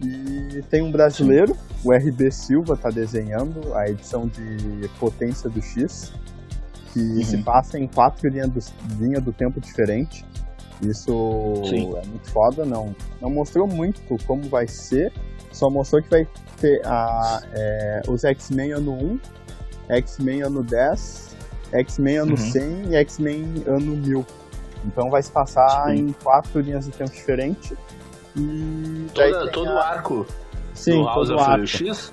[0.02, 6.12] E tem um brasileiro, o RB Silva está desenhando a edição de Potência do X,
[6.92, 7.24] que uhum.
[7.24, 8.60] se passa em quatro linhas do,
[9.00, 10.22] linha do tempo diferentes.
[10.82, 11.96] Isso Sim.
[11.96, 15.12] é muito foda, não, não mostrou muito como vai ser,
[15.52, 16.26] só mostrou que vai
[16.60, 19.20] ter a, é, os X-Men ano 1,
[19.90, 21.36] X-Men ano 10,
[21.72, 22.36] X-Men ano uhum.
[22.36, 24.26] 100 e X-Men ano 1000.
[24.84, 26.08] Então vai se passar Sim.
[26.08, 27.76] em quatro linhas de tempo diferentes.
[28.36, 29.88] E Toda, todo o a...
[29.88, 30.26] arco
[30.74, 31.66] Sim, do House todo of arco.
[31.66, 32.12] X?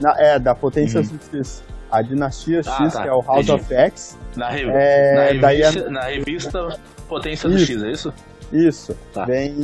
[0.00, 1.40] Na, é, da Potência uhum.
[1.40, 1.62] X.
[1.90, 3.02] A Dinastia ah, X, tá.
[3.02, 3.52] que é o House Entendi.
[3.52, 4.18] of X.
[4.36, 4.62] Na, re...
[4.64, 6.68] é, na, revista, na revista
[7.08, 8.12] Potência do X, é isso?
[8.52, 8.96] Isso.
[9.12, 9.24] Tá.
[9.24, 9.54] Vem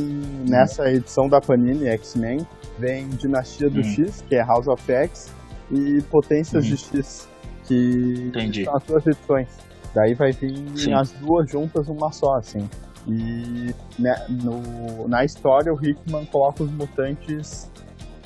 [0.47, 2.45] nessa edição da Panini X-Men,
[2.77, 3.83] vem Dinastia do hum.
[3.83, 5.33] X, que é House of X,
[5.71, 6.69] e Potências hum.
[6.69, 7.29] de X,
[7.65, 8.65] que Entendi.
[8.65, 9.47] são as duas edições.
[9.93, 10.93] Daí vai vir Sim.
[10.93, 12.67] as duas juntas uma só, assim.
[13.07, 17.69] E né, no, na história o Hickman coloca os mutantes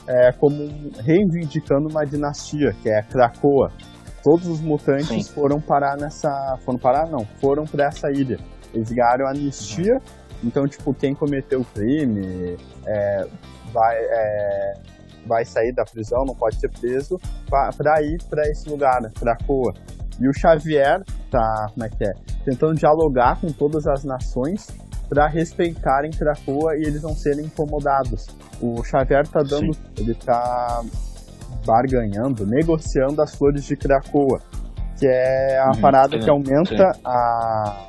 [0.08, 0.70] é, como
[1.04, 3.72] reivindicando uma dinastia, que é a Krakoa.
[4.24, 5.34] Todos os mutantes Sim.
[5.34, 6.30] foram parar nessa.
[6.64, 7.10] Foram parar?
[7.10, 8.38] Não, foram para essa ilha.
[8.74, 10.00] Eles ganharam anistia,
[10.44, 13.28] então, tipo, quem cometeu o crime é,
[13.74, 14.74] vai, é,
[15.26, 17.18] vai sair da prisão, não pode ser preso,
[17.50, 19.74] para ir para esse lugar, para Coa.
[20.20, 22.12] E o Xavier tá, como é que é?
[22.44, 24.68] Tentando dialogar com todas as nações
[25.08, 28.28] para respeitarem Krakoa e eles não serem incomodados.
[28.62, 29.82] O Xavier tá dando, Sim.
[29.98, 30.82] ele tá
[31.66, 34.40] barganhando, negociando as flores de Krakoa,
[34.98, 37.88] que é a uhum, parada que aumenta a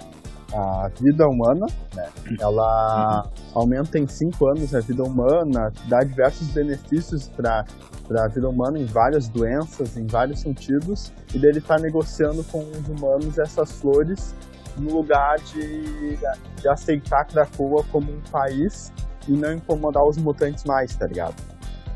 [0.52, 2.08] a vida humana, né?
[2.40, 7.64] Ela aumenta em 5 anos a vida humana, dá diversos benefícios para
[8.08, 12.60] para a vida humana em várias doenças, em vários sentidos, e dele está negociando com
[12.60, 14.34] os humanos essas flores
[14.78, 18.90] no lugar de, de aceitar Krakoa como um país
[19.28, 21.36] e não incomodar os mutantes mais, tá ligado?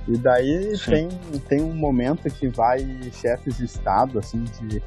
[0.06, 1.08] E daí tem,
[1.48, 2.80] tem um momento que vai
[3.12, 4.82] chefes de estado, assim, de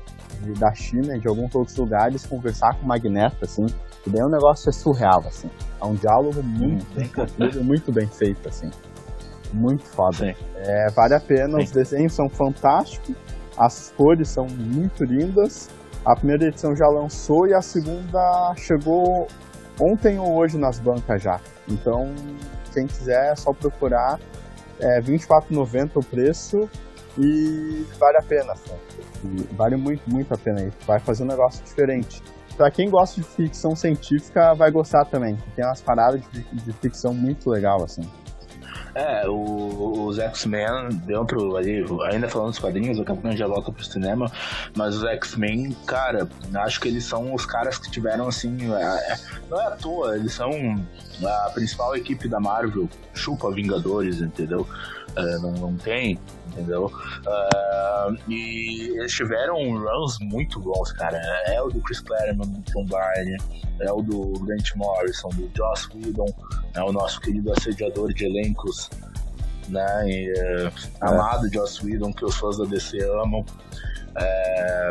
[0.45, 3.65] de, da China, de alguns outros lugares, conversar com o Magneto, assim.
[4.05, 5.49] E daí o negócio é surreal, assim.
[5.81, 8.69] É um diálogo muito bem construído, muito bem feito, assim.
[9.51, 10.35] Muito foda.
[10.57, 11.63] É, vale a pena, Sim.
[11.63, 13.15] os desenhos são fantásticos,
[13.57, 15.69] as cores são muito lindas.
[16.05, 19.27] A primeira edição já lançou e a segunda chegou
[19.81, 21.39] ontem ou hoje nas bancas já.
[21.67, 22.13] Então,
[22.73, 24.19] quem quiser é só procurar.
[24.79, 26.69] É R$24,90 o preço
[27.17, 28.53] e vale a pena.
[28.53, 28.73] Assim
[29.51, 30.77] vale muito, muito a pena isso.
[30.85, 32.21] Vai fazer um negócio diferente.
[32.55, 35.37] Pra quem gosta de ficção científica, vai gostar também.
[35.55, 38.03] Tem umas paradas de, de ficção muito legal, assim.
[38.93, 43.39] É, o, os X-Men, dentro ali, ainda falando dos quadrinhos, daqui a pouco a gente
[43.39, 44.31] já volta pro cinema,
[44.73, 49.17] mas os X-Men, cara, acho que eles são os caras que tiveram, assim, é, é
[49.49, 50.49] não é à toa, eles são
[51.25, 54.65] a principal equipe da Marvel, chupa Vingadores, entendeu?
[55.13, 56.17] É, não, não tem,
[56.55, 56.85] entendeu?
[56.85, 61.17] Uh, e eles tiveram runs muito bons, cara.
[61.47, 63.37] É o do Chris Claremont, do Tom Barney,
[63.81, 66.33] é o do Grant Morrison, do Joss Whedon,
[66.73, 68.89] é o nosso querido assediador de elencos,
[69.67, 70.09] né?
[70.09, 73.45] E, uh, amado Joss Whedon, que os fãs da DC amam.
[74.17, 74.89] É,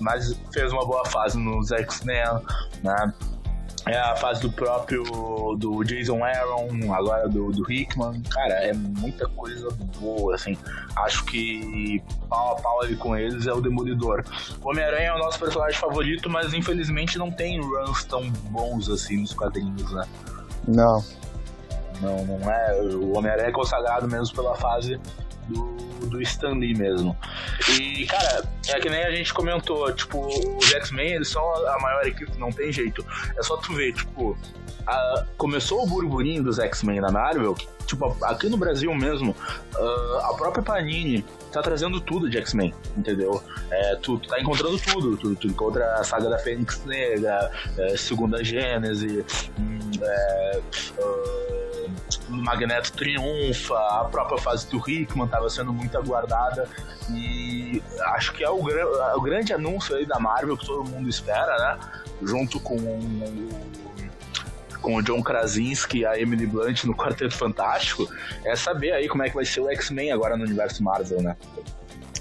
[0.00, 2.42] mas fez uma boa fase nos X-Men,
[2.82, 3.14] né?
[3.90, 5.02] É a fase do próprio
[5.58, 8.22] do Jason Aaron, agora do, do Hickman.
[8.30, 9.68] Cara, é muita coisa
[9.98, 10.56] boa, assim.
[10.94, 14.22] Acho que pau a pau ali com eles é o Demolidor.
[14.62, 19.16] O Homem-Aranha é o nosso personagem favorito, mas infelizmente não tem runs tão bons assim
[19.16, 20.06] nos quadrinhos, né?
[20.68, 21.04] Não.
[22.00, 22.80] Não, não é.
[22.82, 25.00] O Homem-Aranha é consagrado mesmo pela fase
[25.48, 25.76] do,
[26.10, 27.16] do Stan Lee mesmo.
[27.78, 30.26] E, cara, é que nem a gente comentou, tipo,
[30.58, 33.04] os X-Men, eles são a maior equipe, não tem jeito.
[33.36, 34.36] É só tu ver, tipo,
[34.86, 37.54] a, começou o burburinho dos X-Men na Marvel,
[37.86, 39.34] tipo, aqui no Brasil mesmo,
[39.74, 43.42] uh, a própria Panini tá trazendo tudo de X-Men, entendeu?
[43.70, 47.96] É, tu, tu tá encontrando tudo, tu, tu encontra a saga da Fênix Negra, é,
[47.96, 49.24] Segunda Gênese,
[49.58, 50.60] hum, é,
[50.98, 51.69] uh,
[52.28, 56.68] o Magneto triunfa, a própria fase do Hickman estava sendo muito aguardada
[57.10, 57.82] e
[58.14, 61.78] acho que é o, o, grande anúncio aí da Marvel que todo mundo espera, né?
[62.22, 62.76] Junto com
[64.80, 68.08] com o John Krasinski e a Emily Blunt no Quarteto Fantástico,
[68.44, 71.36] é saber aí como é que vai ser o X-Men agora no universo Marvel, né?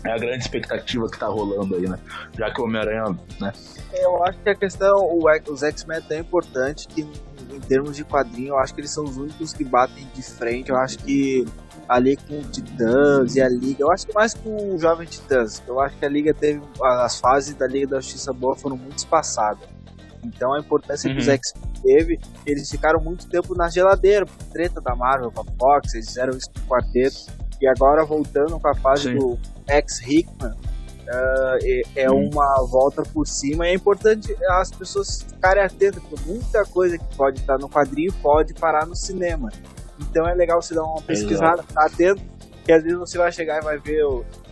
[0.03, 1.97] É a grande expectativa que tá rolando aí, né?
[2.37, 3.53] Já que o Homem-Aranha, né?
[3.93, 5.09] Eu acho que a questão,
[5.47, 7.07] os X-Men é tão importante que
[7.59, 10.69] em termos de quadrinho, eu acho que eles são os únicos que batem de frente.
[10.69, 11.45] Eu acho que
[11.87, 15.61] ali com o Titãs e a Liga, eu acho que mais com o Jovem Titãs.
[15.67, 16.61] Eu acho que a Liga teve.
[16.81, 19.67] As fases da Liga da Justiça Boa foram muito espaçadas.
[20.23, 21.15] Então a importância uhum.
[21.15, 21.33] que os uhum.
[21.33, 26.07] X teve, eles ficaram muito tempo na geladeira, treta da Marvel com a Fox, eles
[26.07, 27.17] fizeram isso com o quarteto.
[27.61, 29.17] E agora voltando com a fase Sim.
[29.17, 29.37] do
[29.67, 30.53] X Hickman,
[31.09, 33.65] Uh, é, é uma volta por cima.
[33.65, 38.53] É importante as pessoas ficarem atentas, porque muita coisa que pode estar no quadrinho pode
[38.53, 39.49] parar no cinema.
[39.99, 42.21] Então é legal você dar uma pesquisada, ficar atento,
[42.63, 44.03] que às vezes você vai chegar e vai ver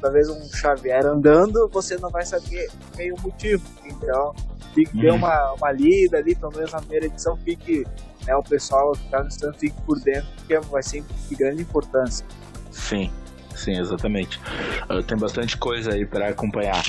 [0.02, 3.64] talvez um Xavier andando, você não vai saber meio motivo.
[3.86, 4.34] Então,
[4.74, 5.16] fique hum.
[5.16, 7.86] uma, uma lida ali, pelo menos na primeira edição, fique
[8.26, 11.62] né, o pessoal que está no stand fique por dentro, porque vai ser de grande
[11.62, 12.26] importância.
[12.72, 13.12] Sim.
[13.58, 14.40] Sim, exatamente.
[14.90, 16.84] Uh, tem bastante coisa aí para acompanhar.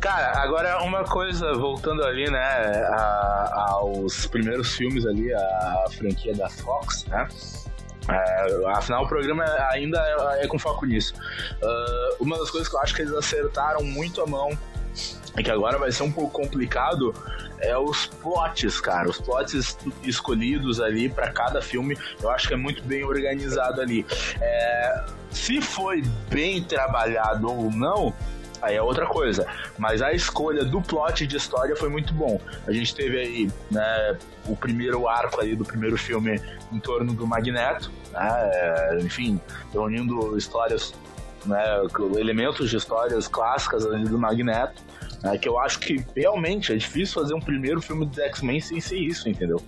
[0.00, 6.48] Cara, agora uma coisa, voltando ali, né, a, aos primeiros filmes ali, a franquia da
[6.48, 7.28] Fox, né?
[8.10, 11.12] É, afinal, o programa ainda é, é com foco nisso.
[11.62, 14.56] Uh, uma das coisas que eu acho que eles acertaram muito a mão
[15.38, 17.14] e que agora vai ser um pouco complicado
[17.60, 19.08] é os plots, cara.
[19.08, 24.06] Os plots escolhidos ali para cada filme, eu acho que é muito bem organizado ali.
[24.40, 28.14] É, se foi bem trabalhado ou não,
[28.62, 29.46] aí é outra coisa.
[29.76, 32.40] Mas a escolha do plot de história foi muito bom.
[32.66, 34.16] A gente teve aí, né,
[34.46, 36.40] o primeiro arco aí do primeiro filme
[36.72, 39.40] em torno do Magneto, né, é, enfim,
[39.72, 40.94] reunindo histórias,
[41.44, 41.64] né,
[42.16, 44.82] elementos de histórias clássicas ali do Magneto.
[45.24, 48.80] É que eu acho que realmente é difícil fazer um primeiro filme dos X-Men sem
[48.80, 49.60] ser isso, entendeu?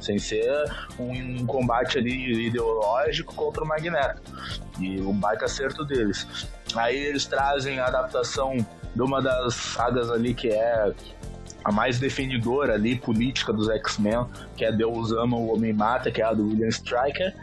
[0.00, 0.64] Sem ser
[0.98, 4.20] um combate ali ideológico contra o Magneto.
[4.80, 6.26] E um baita acerto deles.
[6.74, 8.56] Aí eles trazem a adaptação
[8.94, 10.92] de uma das sagas ali que é
[11.64, 14.26] a mais defendidora ali, política dos X-Men,
[14.56, 17.34] que é Deus Ama, o Homem Mata, que é a do William Stryker.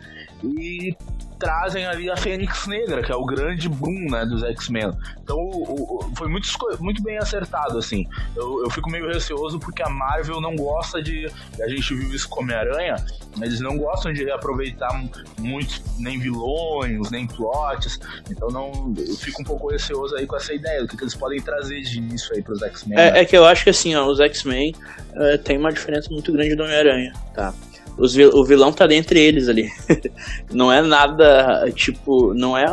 [0.43, 0.95] E
[1.43, 4.91] trazem ali a Fênix Negra, que é o grande boom né, dos X-Men.
[5.21, 6.47] Então o, o, foi muito,
[6.79, 8.07] muito bem acertado, assim.
[8.33, 11.29] Eu, eu fico meio receoso porque a Marvel não gosta de.
[11.61, 12.95] A gente viu isso com Homem-Aranha,
[13.41, 14.89] eles não gostam de aproveitar
[15.37, 17.99] muito nem vilões, nem plots.
[18.31, 21.15] Então não, eu fico um pouco receoso aí com essa ideia, do que, que eles
[21.15, 22.97] podem trazer de início aí pros X-Men.
[22.97, 23.19] É, né?
[23.19, 24.73] é, que eu acho que assim, ó, os X-Men
[25.11, 27.53] uh, tem uma diferença muito grande do Homem-Aranha, tá?
[27.97, 29.69] Os, o vilão tá dentre eles ali.
[30.51, 32.65] não é nada, tipo, não é.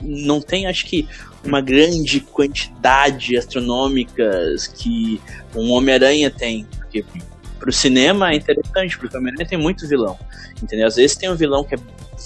[0.00, 1.08] Não tem, acho que,
[1.44, 4.30] uma grande quantidade astronômica
[4.76, 5.20] que
[5.54, 6.66] um Homem-Aranha tem.
[6.76, 7.04] Porque
[7.58, 10.18] pro cinema é interessante, porque o Homem-Aranha tem muito vilão.
[10.62, 10.86] Entendeu?
[10.86, 11.78] Às vezes tem um vilão que é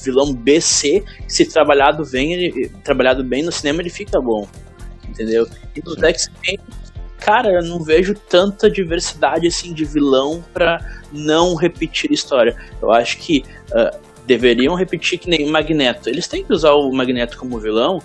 [0.05, 4.46] vilão BC, que se trabalhado bem, ele, trabalhado bem no cinema ele fica bom.
[5.09, 5.46] Entendeu?
[5.74, 6.59] E nos X-Men
[7.23, 12.57] cara, eu não vejo tanta diversidade assim de vilão para não repetir história.
[12.81, 13.97] Eu acho que uh,
[14.27, 16.09] deveriam repetir que nem o Magneto.
[16.09, 18.01] Eles têm que usar o Magneto como vilão,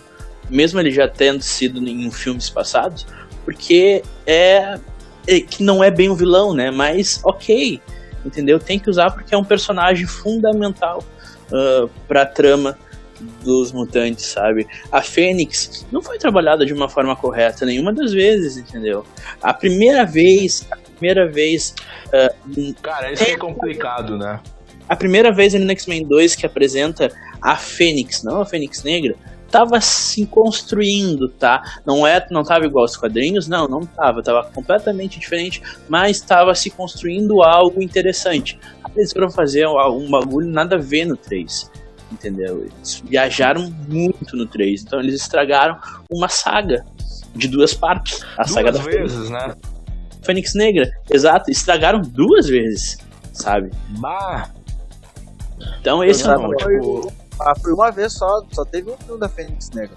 [0.49, 3.07] mesmo ele já tendo sido em filmes passados,
[3.43, 4.79] porque é,
[5.25, 6.69] é que não é bem um vilão, né?
[6.69, 7.81] Mas ok,
[8.23, 8.59] entendeu?
[8.59, 11.03] Tem que usar porque é um personagem fundamental
[11.51, 12.77] uh, para a trama
[13.43, 14.67] dos mutantes, sabe?
[14.91, 19.05] A Fênix não foi trabalhada de uma forma correta nenhuma das vezes, entendeu?
[19.41, 21.73] A primeira vez, a primeira vez.
[22.07, 24.39] Uh, Cara, isso é, é complicado, né?
[24.87, 27.11] A primeira vez no X-Men 2 que apresenta
[27.41, 29.15] a Fênix, não a Fênix Negra,
[29.49, 31.61] tava se construindo, tá?
[31.85, 36.53] Não é, não tava igual aos quadrinhos, não, não tava, tava completamente diferente, mas tava
[36.55, 38.59] se construindo algo interessante.
[38.95, 41.69] Eles foram fazer um bagulho nada a ver no 3.
[42.11, 42.61] Entendeu?
[42.63, 45.77] Eles viajaram muito no 3, então eles estragaram
[46.09, 46.85] uma saga
[47.35, 48.23] de duas partes.
[48.37, 49.53] A duas saga da vezes, né?
[50.23, 52.97] Fênix Negra, exato, estragaram duas vezes,
[53.33, 53.71] sabe?
[53.99, 54.49] Bah.
[55.79, 59.19] Então esse é não, o tipo, ah, foi uma vez só, só teve um filme
[59.19, 59.95] da Fênix Negra.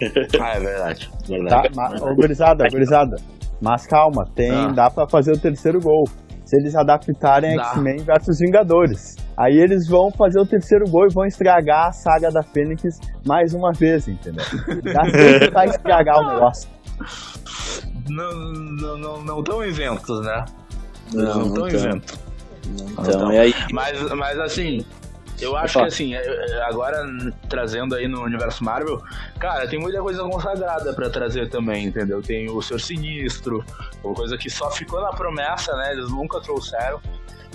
[0.40, 1.10] Ah, é verdade.
[1.10, 1.70] Tá, verdade.
[1.76, 3.16] mas, ô, gurizada, gurizada.
[3.60, 4.68] Mas calma, tem, Ah.
[4.68, 6.08] dá pra fazer o terceiro gol.
[6.50, 7.56] Se eles adaptarem.
[7.60, 9.14] X-Men versus Vingadores.
[9.36, 13.54] Aí eles vão fazer o terceiro gol e vão estragar a saga da Fênix mais
[13.54, 14.44] uma vez, entendeu?
[14.84, 16.68] Já sei que vai estragar o negócio.
[18.08, 20.44] Não, não, não, não tão inventos, né?
[21.14, 21.78] Não, não não tão tão.
[21.78, 22.18] inventos.
[22.98, 24.84] Então, e aí, Mas, mas assim,
[25.40, 25.86] eu acho Opa.
[25.88, 27.04] que assim, é, é, agora
[27.48, 29.02] trazendo aí no universo Marvel,
[29.38, 32.22] cara, tem muita coisa consagrada pra trazer também, entendeu?
[32.22, 33.64] Tem o Senhor Sinistro,
[34.04, 35.92] uma coisa que só ficou na promessa, né?
[35.92, 37.00] Eles nunca trouxeram.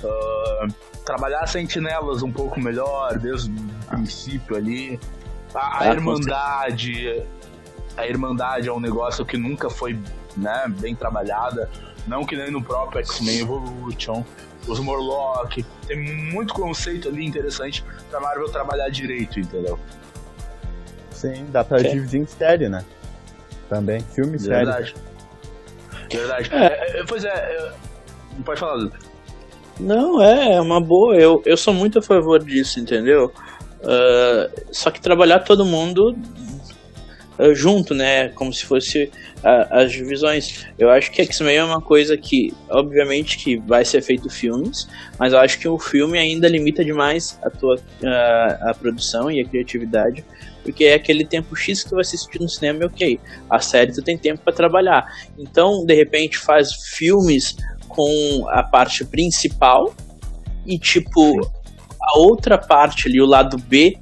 [0.04, 0.68] Ah,
[1.06, 5.00] trabalhar sentinelas um pouco melhor desde o princípio ali.
[5.54, 7.24] A, a Ah, Irmandade.
[7.98, 9.98] A Irmandade é um negócio que nunca foi
[10.36, 11.70] né, bem trabalhada.
[12.08, 14.24] Não que nem no próprio X-Men Evolution.
[14.68, 15.64] Os Morlock.
[15.88, 15.98] Tem
[16.32, 19.78] muito conceito ali interessante pra Marvel trabalhar direito, entendeu?
[21.12, 21.84] Sim, dá pra É.
[21.84, 22.84] dividir em série, né?
[23.70, 24.66] Também, filme e série.
[24.66, 24.96] Verdade.
[26.12, 26.50] Verdade.
[26.54, 26.66] É.
[26.66, 27.72] É, é, pois é, é,
[28.44, 28.90] pode falar.
[29.80, 31.16] Não, é, é uma boa.
[31.16, 33.32] Eu, eu sou muito a favor disso, entendeu?
[33.84, 36.16] Ah, só que trabalhar todo mundo
[37.38, 38.30] ah, junto, né?
[38.30, 39.12] Como se fosse
[39.44, 40.66] ah, as divisões.
[40.78, 44.88] Eu acho que X-Men é uma coisa que, obviamente, que vai ser feito filmes,
[45.20, 49.40] mas eu acho que o filme ainda limita demais a tua ah, a produção e
[49.40, 50.24] a criatividade.
[50.64, 53.20] Porque é aquele tempo X que tu vai assistir no cinema e ok.
[53.50, 55.06] A série tu tem tempo pra trabalhar.
[55.38, 57.56] Então, de repente, faz filmes
[57.88, 59.94] com a parte principal
[60.66, 61.40] e tipo
[62.02, 63.98] a outra parte ali, o lado B,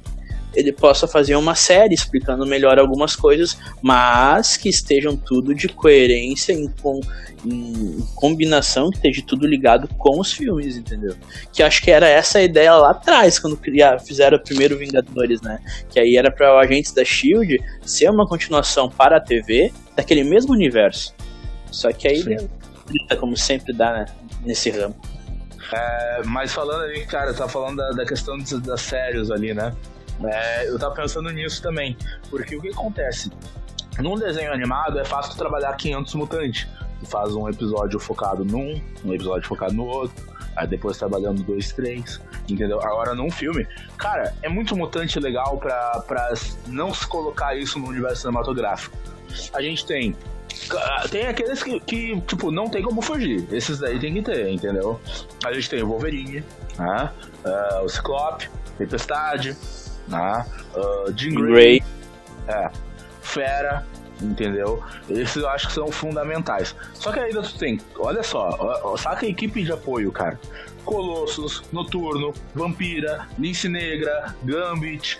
[0.54, 6.52] ele possa fazer uma série explicando melhor algumas coisas, mas que estejam tudo de coerência
[6.52, 7.00] em, com,
[7.44, 11.14] em combinação, que esteja tudo ligado com os filmes, entendeu?
[11.52, 15.40] Que acho que era essa a ideia lá atrás, quando criar, fizeram o primeiro Vingadores,
[15.40, 15.58] né?
[15.88, 20.24] Que aí era para o Agentes da Shield ser uma continuação para a TV daquele
[20.24, 21.14] mesmo universo.
[21.70, 24.06] Só que aí treta, como sempre dá, né?
[24.44, 24.94] Nesse ramo.
[25.72, 29.74] É, mas falando ali, cara, tá falando da, da questão das séries ali, né?
[30.22, 31.96] É, eu tava pensando nisso também.
[32.30, 33.30] Porque o que acontece?
[33.98, 36.66] Num desenho animado é fácil trabalhar 500 mutantes.
[37.00, 40.24] Tu faz um episódio focado num, um episódio focado no outro,
[40.56, 42.80] aí depois trabalhando dois, três, entendeu?
[42.80, 46.32] Agora num filme, cara, é muito mutante legal pra, pra
[46.68, 48.96] não se colocar isso no universo cinematográfico.
[49.52, 50.16] A gente tem.
[51.10, 53.46] Tem aqueles que, que, tipo, não tem como fugir.
[53.52, 55.00] Esses daí tem que ter, entendeu?
[55.44, 56.44] A gente tem o Wolverine,
[56.78, 57.10] né?
[57.44, 58.48] Ah, o Ciclope,
[58.78, 59.56] Tempestade,
[60.08, 60.44] né?
[61.34, 61.82] Grey,
[62.48, 62.70] é,
[63.22, 63.86] Fera,
[64.20, 64.82] entendeu?
[65.08, 66.74] Esses eu acho que são fundamentais.
[66.94, 70.38] Só que ainda tu tem, olha só, ó, saca a equipe de apoio, cara.
[70.84, 75.18] Colossus, Noturno, Vampira, Lince Negra, Gambit.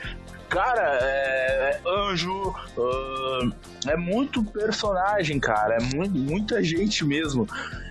[0.48, 3.48] Cara, é, é Anjo, ah,
[3.88, 5.76] é muito personagem, cara.
[5.76, 7.46] É mu- muita gente mesmo.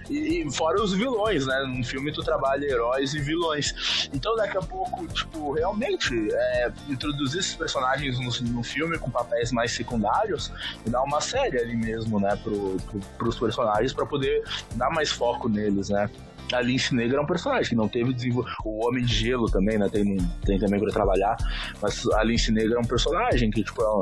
[0.10, 1.64] E, e fora os vilões, né?
[1.68, 4.10] Num filme tu trabalha heróis e vilões.
[4.14, 9.52] Então daqui a pouco, tipo, realmente, é, introduzir esses personagens no, no filme com papéis
[9.52, 10.52] mais secundários
[10.86, 12.36] e dar uma série ali mesmo, né?
[12.44, 14.44] Pro, pro, pros personagens pra poder
[14.76, 16.10] dar mais foco neles, né?
[16.54, 18.58] A Lince Negra é um personagem que não teve desenvolvimento.
[18.66, 19.90] O Homem de Gelo também, né?
[19.90, 21.36] Tem, tem também pra trabalhar.
[21.82, 24.02] Mas a Lince Negra é um personagem que, tipo, é um-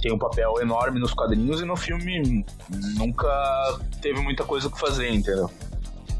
[0.00, 2.44] tem um papel enorme nos quadrinhos e no filme
[2.96, 3.28] nunca
[4.00, 5.48] teve muita coisa pra fazer, entendeu?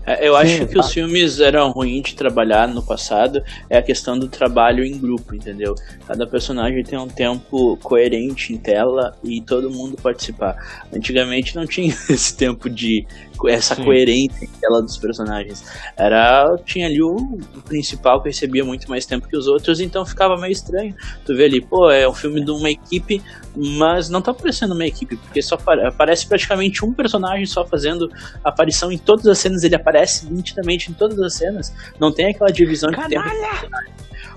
[0.05, 0.80] É, Eu acho Sim, que tá.
[0.80, 3.40] os filmes eram ruins de trabalhar no passado,
[3.70, 5.76] é a questão do trabalho em grupo, entendeu?
[6.09, 10.57] Cada personagem tem um tempo coerente em tela e todo mundo participar.
[10.93, 13.07] Antigamente não tinha esse tempo de
[13.49, 13.84] essa Sim.
[13.84, 15.64] coerência em tela dos personagens.
[15.97, 20.05] Era tinha ali o, o principal que recebia muito mais tempo que os outros, então
[20.05, 20.95] ficava meio estranho.
[21.24, 23.22] Tu vê ali, pô, é um filme de uma equipe,
[23.57, 28.11] mas não tá parecendo uma equipe, porque só apare- aparece praticamente um personagem só fazendo
[28.45, 31.72] aparição em todas as cenas, ele aparece nitidamente em todas as cenas.
[31.99, 33.24] Não tem aquela divisão de tempo.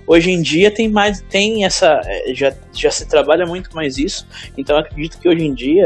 [0.07, 4.27] Hoje em dia tem mais, tem essa, eh, já, já se trabalha muito mais isso.
[4.55, 5.85] Então acredito que hoje em dia,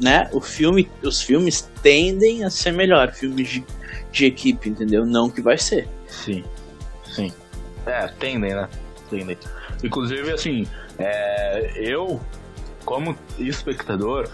[0.00, 3.64] né, o filme, os filmes tendem a ser melhor, filmes de,
[4.10, 5.04] de equipe, entendeu?
[5.04, 5.88] Não que vai ser.
[6.06, 6.44] Sim,
[7.04, 7.32] sim.
[7.86, 8.68] É, tendem, né?
[9.08, 9.36] Tendem.
[9.82, 10.66] Inclusive, assim,
[10.98, 12.20] é, eu,
[12.84, 14.28] como espectador,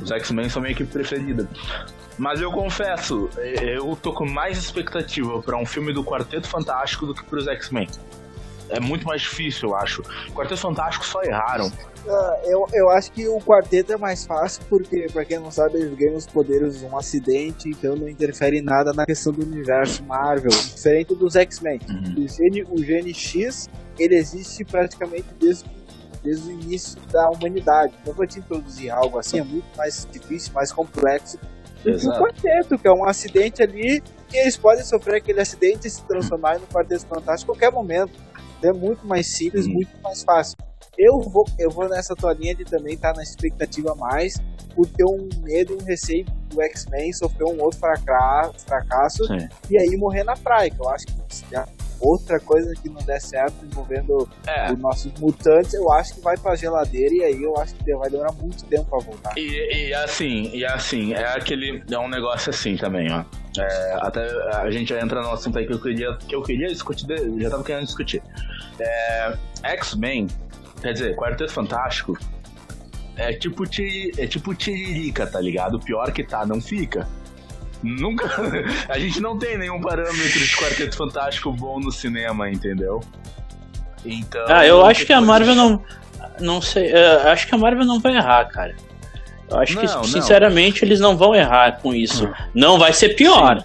[0.00, 1.48] os X-Men são minha equipe preferida.
[2.18, 7.14] Mas eu confesso, eu tô com mais expectativa para um filme do Quarteto Fantástico do
[7.14, 7.88] que pros X-Men.
[8.72, 10.02] É muito mais difícil, eu acho.
[10.28, 11.66] O Quarteto Fantástico só erraram.
[11.66, 15.78] Uh, eu, eu acho que o quarteto é mais fácil porque, pra quem não sabe,
[15.78, 19.44] eles ganham os poderes de um acidente, então não interfere em nada na questão do
[19.46, 21.78] universo Marvel, diferente dos X-Men.
[21.88, 22.24] Uhum.
[22.24, 25.64] O, gene, o gene X, ele existe praticamente desde,
[26.24, 27.94] desde o início da humanidade.
[28.02, 31.38] Então, pra te introduzir algo assim é muito mais difícil, mais complexo
[31.84, 35.86] do que o quarteto, que é um acidente ali, que eles podem sofrer aquele acidente
[35.86, 38.12] e se transformar no quarteto fantástico a qualquer momento.
[38.62, 39.74] É muito mais simples, uhum.
[39.74, 40.56] muito mais fácil.
[40.98, 44.34] Eu vou, eu vou nessa tua linha de também estar tá na expectativa mais,
[44.74, 49.24] por ter um medo e um receio do X-Men sofrer um outro fracasso, fracasso
[49.70, 50.70] e aí morrer na praia.
[50.70, 51.12] Que eu acho que
[52.02, 54.72] outra coisa que não der certo envolvendo é.
[54.72, 58.10] os nossos mutantes, eu acho que vai pra geladeira e aí eu acho que vai
[58.10, 59.32] demorar muito tempo pra voltar.
[59.36, 61.82] E, e assim, e assim, é aquele.
[61.90, 63.24] É um negócio assim também, ó.
[63.58, 64.26] É, até
[64.56, 67.06] a gente entra no assunto aí que eu queria, que eu queria discutir,
[67.38, 68.22] já tava querendo discutir.
[68.80, 70.26] É, X-Men,
[70.80, 72.18] quer dizer, Quarteto Fantástico,
[73.16, 75.76] é tipo, é tipo tiririca, tá ligado?
[75.76, 77.06] O pior que tá, não fica.
[77.82, 78.30] Nunca.
[78.88, 83.00] A gente não tem nenhum parâmetro de Quarteto Fantástico bom no cinema, entendeu?
[84.04, 84.44] Então.
[84.48, 85.82] Ah, eu acho que a Marvel não.
[86.40, 86.92] Não sei.
[86.92, 88.74] Uh, acho que a Marvel não vai errar, cara.
[89.50, 90.88] Eu acho não, que, sinceramente, não.
[90.88, 92.26] eles não vão errar com isso.
[92.26, 92.32] Hum.
[92.54, 93.64] Não vai ser pior.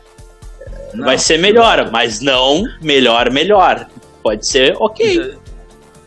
[0.94, 3.88] Não, vai ser melhor, mas não melhor, melhor.
[4.22, 5.37] Pode ser ok.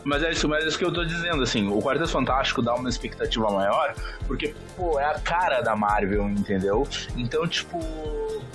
[0.03, 2.73] Mas é isso, mas é isso que eu tô dizendo, assim, o Quarteto Fantástico dá
[2.73, 3.93] uma expectativa maior,
[4.25, 6.87] porque, pô, é a cara da Marvel, entendeu?
[7.15, 7.79] Então, tipo,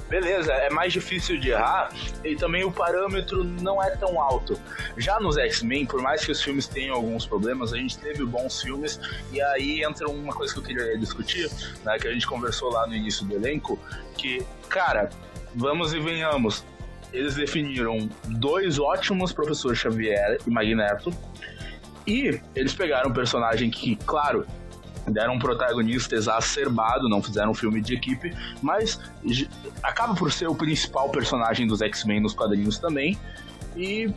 [0.09, 1.90] beleza, é mais difícil de errar
[2.24, 4.59] e também o parâmetro não é tão alto.
[4.97, 8.61] Já nos X-Men, por mais que os filmes tenham alguns problemas, a gente teve bons
[8.61, 9.01] filmes
[9.32, 11.51] e aí entra uma coisa que eu queria discutir,
[11.84, 13.78] né, que a gente conversou lá no início do elenco,
[14.16, 15.11] que, cara,
[15.55, 16.64] vamos e venhamos,
[17.16, 21.12] eles definiram dois ótimos professores Xavier e Magneto.
[22.06, 24.46] E eles pegaram um personagem que, claro,
[25.08, 29.00] deram um protagonista exacerbado, não fizeram um filme de equipe, mas
[29.82, 33.18] acaba por ser o principal personagem dos X-Men nos quadrinhos também.
[33.74, 34.12] E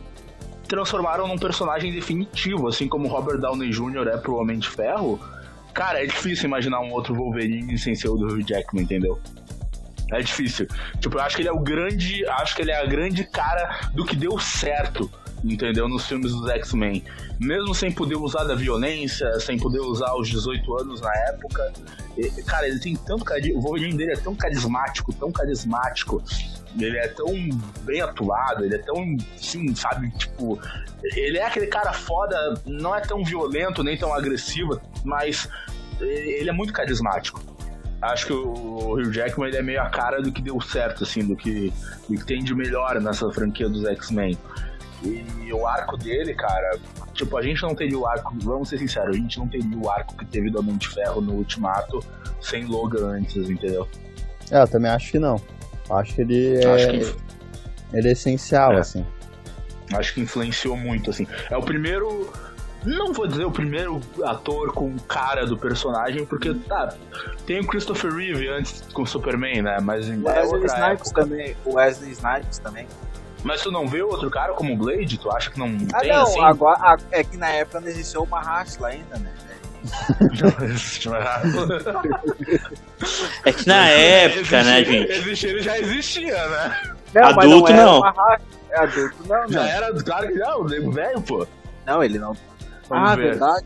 [0.68, 4.08] transformaram num personagem definitivo, assim como Robert Downey Jr.
[4.12, 5.18] é pro Homem de Ferro.
[5.72, 9.18] Cara, é difícil imaginar um outro Wolverine sem ser o do Hugh Jackman, entendeu?
[10.10, 10.66] É difícil.
[10.98, 12.26] Tipo, eu acho que ele é o grande.
[12.26, 15.10] Acho que ele é a grande cara do que deu certo
[15.44, 15.88] entendeu?
[15.88, 17.04] Nos filmes dos X-Men.
[17.38, 21.72] Mesmo sem poder usar da violência, sem poder usar os 18 anos na época.
[22.16, 23.58] E, cara, ele tem tanto carisma.
[23.58, 26.22] O Wolverine dele é tão carismático, tão carismático.
[26.78, 27.26] Ele é tão
[27.82, 30.10] bem atuado, ele é tão, sim, sabe?
[30.10, 30.60] Tipo,
[31.02, 35.48] ele é aquele cara foda, não é tão violento nem tão agressivo, mas
[36.00, 37.49] ele é muito carismático
[38.02, 41.24] acho que o Hugh Jackman ele é meio a cara do que deu certo, assim,
[41.24, 41.72] do que,
[42.08, 44.36] do que tem de melhor nessa franquia dos X-Men.
[45.02, 46.78] E o arco dele, cara,
[47.14, 49.90] tipo, a gente não teria o arco, vamos ser sinceros, a gente não teria o
[49.90, 52.04] arco que teve do Homem de Ferro no Ultimato
[52.40, 53.88] sem Logan antes, entendeu?
[54.50, 55.40] É, eu também acho que não.
[55.90, 57.96] Acho que ele é, acho que...
[57.96, 58.78] Ele é essencial, é.
[58.78, 59.04] assim.
[59.92, 61.26] Acho que influenciou muito, assim.
[61.50, 62.30] É o primeiro
[62.84, 66.94] não vou dizer o primeiro ator com cara do personagem, porque tá,
[67.46, 69.78] tem o Christopher Reeve antes com o Superman, né?
[69.82, 71.20] Mas o Wesley Snipes época.
[71.22, 72.86] também, o Wesley Snipes também.
[73.42, 75.18] Mas tu não vê outro cara como o Blade?
[75.18, 76.40] Tu acha que não ah, tem não, assim?
[76.40, 79.32] Agora, é que na época não existiu uma Rashla ainda, né?
[83.46, 85.10] é que na época, né, gente?
[85.10, 86.94] Existir, ele já existia, né?
[87.14, 88.00] Não, adulto não.
[88.00, 88.12] não.
[88.70, 91.46] É adulto não, Já era, claro que não, nego velho, pô.
[91.86, 92.36] Não, ele não
[92.90, 93.30] Vamos ah, ver.
[93.30, 93.64] verdade,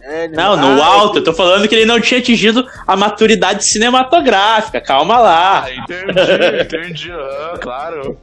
[0.00, 4.80] É, não, no alto, eu tô falando que ele não tinha atingido a maturidade cinematográfica,
[4.80, 5.64] calma lá.
[5.64, 8.18] Ah, entendi, entendi, ah, claro.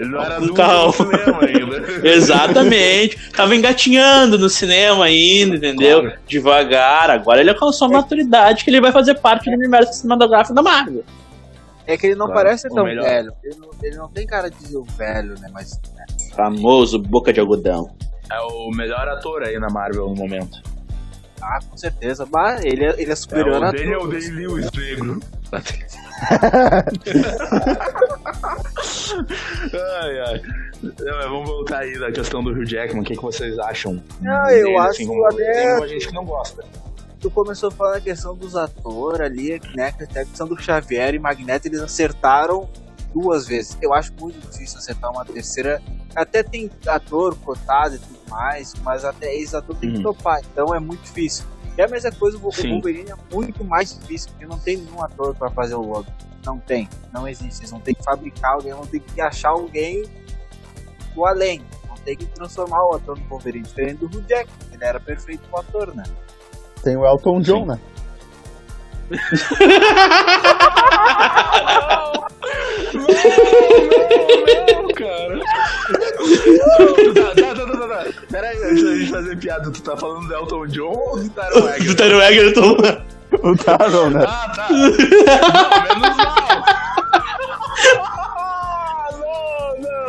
[0.00, 1.92] Ele não era adulto no cinema ainda.
[2.08, 3.30] Exatamente.
[3.32, 6.00] Tava engatinhando no cinema ainda, entendeu?
[6.00, 6.18] Claro.
[6.26, 7.10] Devagar.
[7.10, 11.04] Agora ele alcançou a maturidade que ele vai fazer parte do universo cinematográfico da Marvel.
[11.86, 12.44] É que ele não claro.
[12.44, 13.32] parece tão velho.
[13.44, 14.56] Ele não, ele não, tem cara de
[14.96, 15.50] velho, né?
[15.52, 15.78] Mas.
[15.94, 16.06] Né?
[16.34, 17.90] Famoso boca de algodão.
[18.30, 20.62] É o melhor ator aí na Marvel no momento.
[21.42, 22.26] Ah, com certeza.
[22.30, 25.20] Mas ele é, ele é superior é, a Daniel Day-Lewis negro.
[30.02, 30.42] ai, ai.
[30.82, 33.02] Não, vamos voltar aí da questão do Hugh Jackman.
[33.02, 34.02] O que, que vocês acham?
[34.20, 35.78] Não, eu dele, acho assim, como, até...
[35.78, 36.64] Tem gente que não gosta.
[37.18, 39.88] Tu começou a falar a questão dos atores ali, né?
[39.88, 42.68] A questão do Xavier e Magneto, eles acertaram
[43.12, 43.76] duas vezes.
[43.82, 45.82] Eu acho muito difícil acertar uma terceira
[46.14, 50.02] até tem ator cotado e tudo mais, mas até esse ator tem que Hum.
[50.02, 51.44] topar, então é muito difícil.
[51.78, 52.72] E a mesma coisa, o Sim.
[52.72, 56.12] Wolverine é muito mais difícil, porque não tem nenhum ator pra fazer o Logan.
[56.44, 57.60] Não tem, não existe.
[57.60, 60.02] Eles vão ter que fabricar alguém, vão ter que achar alguém
[61.14, 61.62] do além.
[61.86, 64.98] Vão ter que transformar o ator no Wolverine, diferente do Hugh Jackman, que ele era
[65.00, 66.02] perfeito como ator, né?
[66.82, 67.78] Tem o Elton John, né?
[74.66, 75.40] Não, cara.
[77.14, 78.04] tá, tá, tá, tá, tá.
[78.30, 81.28] Pera aí, antes da gente fazer piada, tu tá falando do Elton John ou do
[81.30, 81.94] Taron Do Egerton?
[81.96, 82.76] Taron Egerton.
[83.42, 84.24] O Taron, né?
[84.26, 84.68] Ah, tá.
[84.70, 84.78] Não,
[86.00, 86.34] menos não,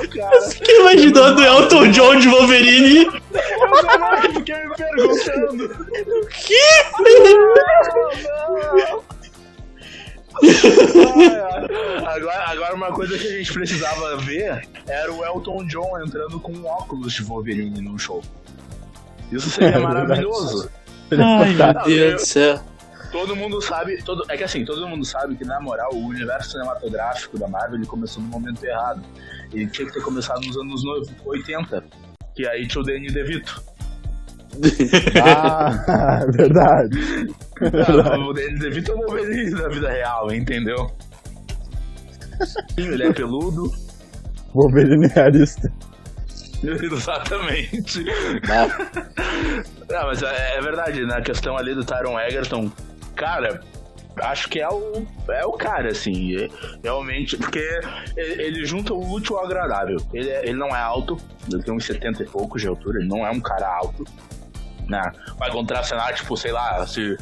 [0.01, 0.49] não, cara.
[0.63, 3.05] Quem imaginou do Elton John de Wolverine?
[3.05, 5.69] Eu também fiquei me perguntando.
[6.29, 6.61] Que?
[12.05, 16.53] Agora, agora, uma coisa que a gente precisava ver era o Elton John entrando com
[16.53, 18.23] um óculos de Wolverine no show.
[19.31, 20.69] Isso seria É maravilhoso.
[21.11, 22.61] Ai, meu Deus do céu.
[23.11, 26.51] Todo mundo sabe, todo, é que assim, todo mundo sabe que na moral o universo
[26.51, 29.01] cinematográfico da Marvel ele começou no momento errado.
[29.53, 31.83] Ele tinha que ter começado nos anos no- 80,
[32.35, 33.61] que aí tinha o Danny DeVito.
[35.23, 36.97] Ah, verdade.
[37.61, 40.91] Ah, o Danny DeVito é o Wolverine da vida real, entendeu?
[42.75, 43.71] Sim, ele é peludo.
[44.53, 45.71] Wolverine realista.
[46.63, 48.03] Exatamente.
[49.89, 52.71] Não, mas é, é verdade, na questão ali do Tyron Egerton,
[53.15, 53.61] cara,
[54.18, 56.49] acho que é o, é o cara, assim, é-
[56.84, 57.59] realmente, porque
[58.18, 59.97] ele, ele junta o útil ao agradável.
[60.14, 61.18] Ele, é- ele não é alto,
[61.51, 64.03] ele tem uns 70 e poucos de altura, ele não é um cara alto,
[64.88, 65.12] né?
[65.38, 67.16] Vai contracenar, tipo, sei lá, se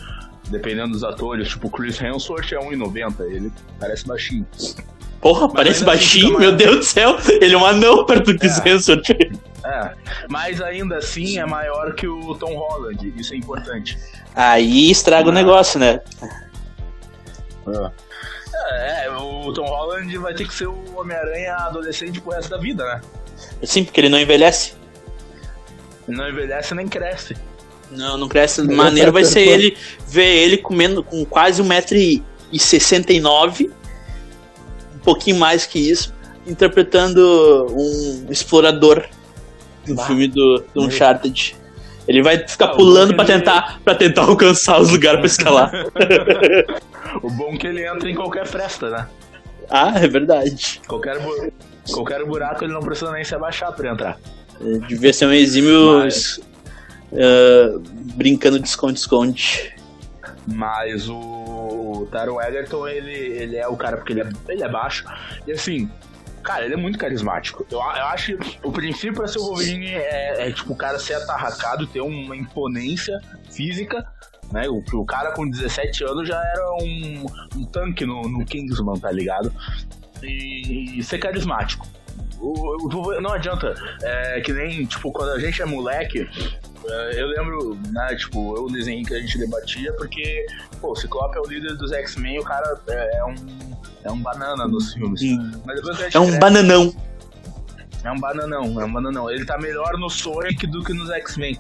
[0.49, 4.47] dependendo dos atores, tipo, Chris Hemsworth é 1,90, ele parece baixinho.
[5.21, 7.17] Porra, parece ainda assim baixinho, fica meu Deus do céu.
[7.41, 8.69] Ele é um anão perto do Chris É.
[8.69, 9.09] Hemsworth.
[9.65, 9.91] É,
[10.29, 13.97] mas ainda assim é maior que o Tom Holland, isso é importante.
[14.33, 15.99] Aí estraga o negócio, né?
[18.71, 22.83] É, o Tom Holland vai ter que ser o Homem-Aranha adolescente pro resto da vida,
[22.83, 23.01] né?
[23.63, 24.73] Sim, porque ele não envelhece.
[26.07, 27.35] Ele não envelhece nem cresce.
[27.91, 28.63] Não, não cresce.
[28.63, 33.71] Maneiro vai ser ele ver ele comendo com quase 1,69m,
[34.95, 36.13] um pouquinho mais que isso,
[36.45, 39.07] interpretando um explorador
[39.87, 41.55] no filme do, do Uncharted.
[42.09, 45.27] Ele vai ficar Ah, pulando pra que ele- tentar, pra tentar alcançar os lugares pra
[45.27, 45.71] escalar.
[47.23, 49.07] O bom é que ele entra em qualquer fresta, né?
[49.69, 50.79] ah, é verdade.
[50.87, 51.51] Qualquer, bu-
[51.91, 54.17] qualquer buraco ele não precisa nem se abaixar pra entrar.
[54.61, 56.39] É, Devia ser um exímio Mas-
[57.13, 57.71] eh,
[58.15, 59.73] brincando de esconde-esconde.
[60.47, 64.69] Mas o, o Taron Egerton, ele, ele é o cara porque ele é, ele é
[64.69, 65.05] baixo.
[65.47, 65.89] E assim,
[66.39, 67.65] cara, ele é muito carismático.
[67.69, 70.99] Eu, eu acho que o princípio pra ser o Wolverine é, é, tipo o cara
[70.99, 73.19] ser atarracado, ter uma imponência
[73.51, 74.05] física.
[74.51, 74.67] Né?
[74.67, 77.25] O, o cara com 17 anos já era um,
[77.55, 79.53] um tanque no, no Kingsman, tá ligado?
[80.23, 81.87] E, e ser carismático.
[82.39, 86.27] O, o não adianta, é que nem, tipo, quando a gente é moleque,
[87.13, 90.45] eu lembro, né, tipo, eu desenhei que a gente debatia, porque,
[90.81, 93.35] pô, o Ciclope é o líder dos X-Men, o cara é, é um,
[94.03, 95.21] é um banana nos filmes.
[96.13, 96.93] É um cresce, bananão.
[98.03, 99.29] é um bananão, é um bananão.
[99.29, 101.59] Ele tá melhor no Sonic do que nos X-Men.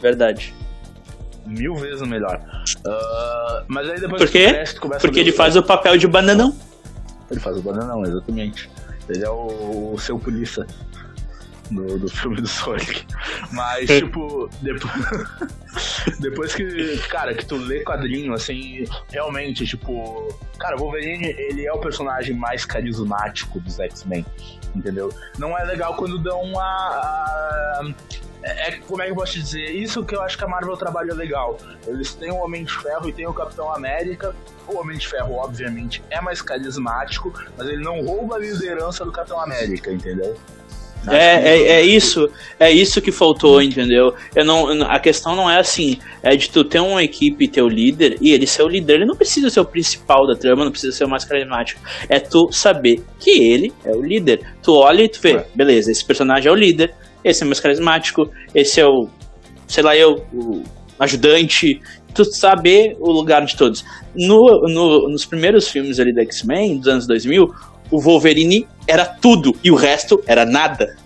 [0.00, 0.54] Verdade.
[1.46, 2.40] Mil vezes melhor.
[2.86, 4.48] Ah, mas aí depois Por quê?
[4.48, 6.54] cresce, Porque ele faz o papel de bananão.
[7.30, 8.68] Ele faz o bananão, exatamente.
[9.08, 10.66] Ele é o, o seu polícia
[11.70, 13.06] do, do filme do Sonic.
[13.52, 14.92] Mas, tipo, depois,
[16.20, 21.72] depois que, cara, que tu lê quadrinho, assim, realmente, tipo, cara, o Wolverine, ele é
[21.72, 24.24] o personagem mais carismático dos X-Men,
[24.74, 25.12] entendeu?
[25.38, 26.62] Não é legal quando dão uma.
[26.62, 27.94] a-
[28.42, 29.70] é, como é que eu posso te dizer?
[29.72, 31.58] Isso que eu acho que a Marvel trabalha legal.
[31.84, 34.36] Eles têm o Homem de Ferro e tem o Capitão América.
[34.68, 39.10] O Homem de Ferro, obviamente, é mais carismático, mas ele não rouba a liderança do
[39.10, 40.36] Capitão América, entendeu?
[41.08, 42.28] É, é, é isso,
[42.58, 44.12] é isso que faltou, entendeu?
[44.34, 47.62] Eu não, a questão não é assim, é de tu ter uma equipe e ter
[47.62, 50.64] o líder, e ele ser o líder, ele não precisa ser o principal da trama,
[50.64, 51.80] não precisa ser o mais carismático.
[52.08, 54.40] É tu saber que ele é o líder.
[54.62, 55.46] Tu olha e tu vê, É.
[55.54, 56.92] beleza, esse personagem é o líder,
[57.24, 59.08] esse é o mais carismático, esse é o,
[59.68, 60.62] sei lá, eu, o
[60.98, 61.80] ajudante,
[62.14, 63.84] tu saber o lugar de todos.
[64.14, 67.46] No, no- nos primeiros filmes ali da X-Men, dos anos 2000,
[67.90, 70.96] o Wolverine era tudo e o resto era nada.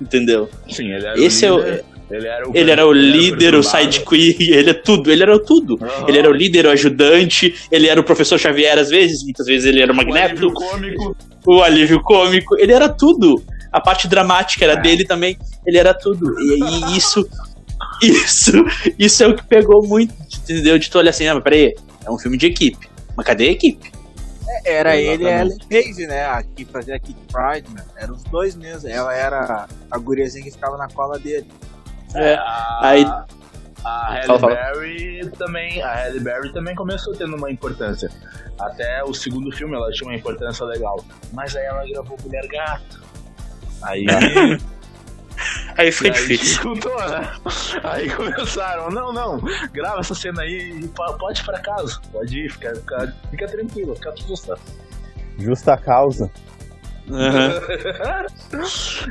[0.00, 0.48] Entendeu?
[0.68, 1.84] Sim, ele era Esse é o o- líder.
[2.10, 5.38] ele era o, Ele era o líder, o sidekick, ele é tudo, ele era o
[5.38, 5.78] tudo.
[5.82, 6.06] Aham.
[6.08, 9.66] Ele era o líder, o ajudante, ele era o professor Xavier às vezes, muitas vezes
[9.66, 11.16] ele era o O Magneto, alívio cômico.
[11.46, 13.42] o alívio cômico, ele era tudo.
[13.72, 14.80] a parte dramática era é.
[14.82, 15.36] dele também.
[15.66, 16.34] Ele era tudo.
[16.40, 16.58] E,
[16.92, 17.28] e isso.
[18.02, 18.52] Isso,
[18.98, 20.12] isso é o que pegou muito,
[20.42, 20.78] entendeu?
[20.78, 22.88] De tu olhar assim, ah, mas peraí, é um filme de equipe.
[23.16, 23.90] Mas cadê a equipe?
[24.50, 26.26] É, era ele e a Ellen Page, né?
[26.26, 27.84] Aqui fazia a Kid Pride, né?
[27.96, 28.88] Eram os dois mesmo.
[28.88, 31.46] Ela era a guriazinha que ficava na cola dele.
[32.14, 32.36] É,
[32.80, 33.04] aí.
[33.82, 38.10] A Halle Berry também, a Halle Berry também começou tendo uma importância.
[38.58, 41.02] Até o segundo filme ela tinha uma importância legal.
[41.32, 43.00] Mas aí ela gravou Mulher Gato.
[43.82, 44.04] Aí.
[45.76, 46.74] Aí fica difícil.
[46.74, 47.32] Discutou, né?
[47.84, 49.40] Aí começaram, não, não,
[49.72, 52.00] grava essa cena aí e pode ir pra casa.
[52.12, 54.62] Pode ir, fica, fica, fica tranquilo, fica tudo certo.
[55.38, 56.30] Justa causa.
[57.08, 57.50] Uhum.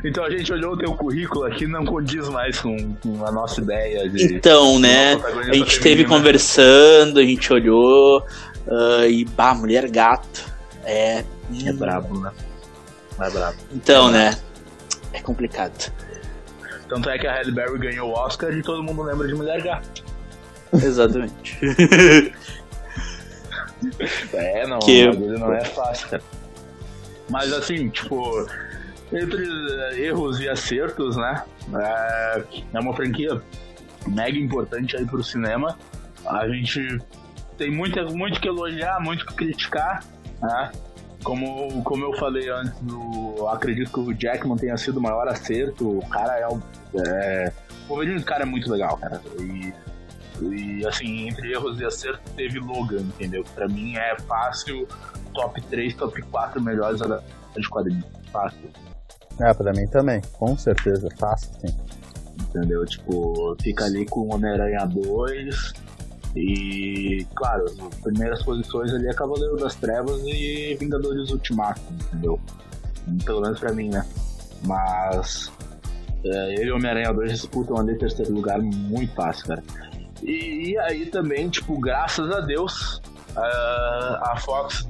[0.04, 3.60] então a gente olhou o teu currículo aqui não condiz mais com, com a nossa
[3.60, 4.36] ideia de.
[4.36, 5.14] Então, né?
[5.48, 8.24] A gente esteve conversando, a gente olhou
[8.66, 10.50] uh, e bah, mulher gato.
[10.84, 11.24] É.
[11.66, 12.30] É brabo, né?
[13.20, 13.56] É brabo.
[13.72, 14.38] Então, é né?
[15.12, 15.92] É complicado.
[16.90, 19.62] Tanto é que a Halle Berry ganhou o Oscar e todo mundo lembra de Mulher
[19.62, 20.04] Gato.
[20.72, 21.56] Exatamente.
[24.34, 25.06] é, não, que...
[25.06, 26.22] não é fácil, cara.
[27.28, 28.44] Mas assim, tipo,
[29.12, 29.46] entre
[30.02, 31.44] erros e acertos, né?
[31.72, 32.42] É,
[32.74, 33.40] é uma franquia
[34.08, 35.78] mega importante aí pro cinema.
[36.26, 36.98] A gente
[37.56, 40.02] tem muito, muito que elogiar, muito que criticar,
[40.42, 40.72] né?
[41.22, 45.98] Como, como eu falei antes, do, acredito que o Jackman tenha sido o maior acerto.
[45.98, 46.60] O cara é o.
[47.06, 47.52] É,
[47.86, 49.20] o Wolverine, cara, é muito legal, cara.
[49.38, 49.72] E,
[50.42, 53.44] e assim, entre erros e acertos, teve Logan, entendeu?
[53.54, 54.88] Pra mim é fácil
[55.34, 58.04] top 3, top 4 melhores de quadrinhos.
[58.32, 58.70] Fácil.
[59.40, 61.74] É, pra mim também, com certeza, fácil, sim.
[62.40, 62.84] Entendeu?
[62.86, 65.72] Tipo, fica ali com Homem-Aranha 2
[66.36, 72.38] e, claro, as primeiras posições ali é Cavaleiro das Trevas e Vingadores Ultimato, entendeu?
[73.24, 74.06] Pelo menos pra mim, né?
[74.64, 75.50] Mas
[76.24, 79.64] é, ele e Homem-Aranha 2 disputam ali terceiro lugar muito fácil, cara.
[80.22, 83.00] E, e, aí também, tipo, graças a Deus,
[83.34, 84.86] a, a Fox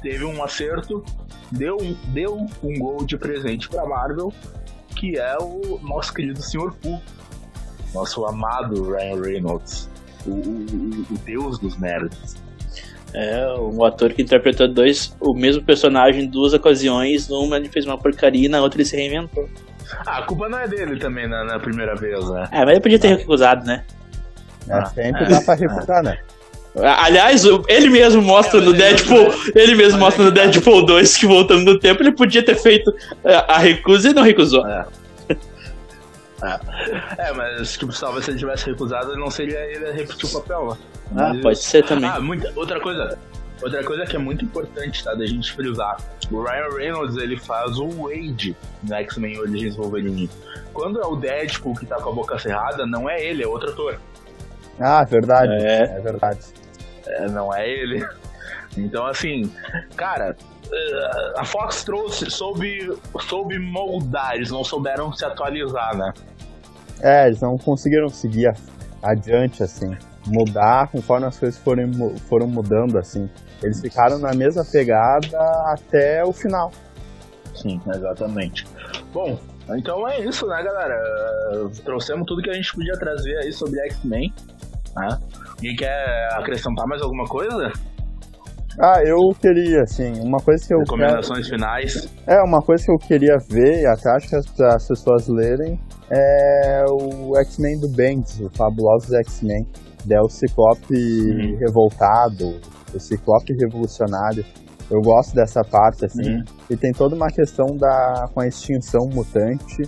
[0.00, 1.04] teve um acerto,
[1.50, 1.76] deu,
[2.08, 4.32] deu um gol de presente pra Marvel,
[4.96, 6.72] que é o nosso querido Sr.
[6.80, 7.00] Pooh,
[7.92, 9.90] nosso amado Ryan Reynolds,
[10.26, 12.36] o, o, o deus dos nerds.
[13.14, 17.84] É, um ator que interpretou dois, o mesmo personagem em duas ocasiões, numa ele fez
[17.84, 19.48] uma porcaria e na outra ele se reinventou.
[20.06, 22.48] Ah, a culpa não é dele também na, na primeira vez, né?
[22.50, 23.84] É, mas ele podia ter recusado, né?
[24.66, 26.02] É, ah, sempre é, dá pra refutar, é.
[26.02, 26.18] né?
[26.74, 31.70] Aliás, ele mesmo mostra é, no Deadpool, ele mesmo mostra no Deadpool 2 que voltando
[31.70, 32.90] no tempo ele podia ter feito
[33.46, 34.66] a recusa e não recusou.
[34.66, 34.86] É.
[36.42, 37.28] É.
[37.28, 40.66] é, mas tipo, talvez se ele tivesse recusado, não seria ele a repetir o papel,
[40.66, 40.76] né?
[41.16, 42.08] Ah, pode ser também.
[42.08, 43.18] Ah, muita, outra coisa,
[43.62, 45.98] outra coisa que é muito importante, tá, da gente frisar.
[46.30, 50.28] O Ryan Reynolds, ele faz o Wade no X-Men Origins Wolverine.
[50.72, 53.70] Quando é o Deadpool que tá com a boca cerrada, não é ele, é outro
[53.70, 54.00] ator.
[54.80, 55.52] Ah, verdade.
[55.52, 56.40] É, é verdade.
[57.06, 58.04] É, não é ele.
[58.76, 59.52] Então, assim,
[59.96, 60.34] cara,
[60.72, 62.90] eh, a Fox trouxe, soube,
[63.28, 66.12] soube moldar, eles não souberam se atualizar, né?
[67.00, 68.52] É, eles não conseguiram seguir
[69.02, 69.90] adiante, assim,
[70.26, 71.90] mudar conforme as coisas foram,
[72.28, 73.28] foram mudando, assim.
[73.62, 76.70] Eles ficaram na mesma pegada até o final.
[77.54, 78.66] Sim, exatamente.
[79.12, 79.38] Bom,
[79.70, 81.68] então é isso, né, galera?
[81.84, 84.32] Trouxemos tudo que a gente podia trazer aí sobre X-Men.
[84.96, 85.18] Né?
[85.62, 87.72] E quer acrescentar mais alguma coisa?
[88.80, 90.78] Ah, eu queria, assim, uma coisa que eu.
[90.78, 91.60] Recomendações quero...
[91.60, 92.14] finais.
[92.26, 95.78] É, uma coisa que eu queria ver, e até acho que as, as pessoas lerem,
[96.12, 99.66] é o X-Men do Bendis, o Fabulosos X-Men.
[100.10, 101.56] É o Ciclope uhum.
[101.58, 102.60] revoltado,
[102.92, 104.44] o Ciclope revolucionário.
[104.90, 106.34] Eu gosto dessa parte, assim.
[106.34, 106.44] Uhum.
[106.68, 109.82] E tem toda uma questão da com a extinção mutante.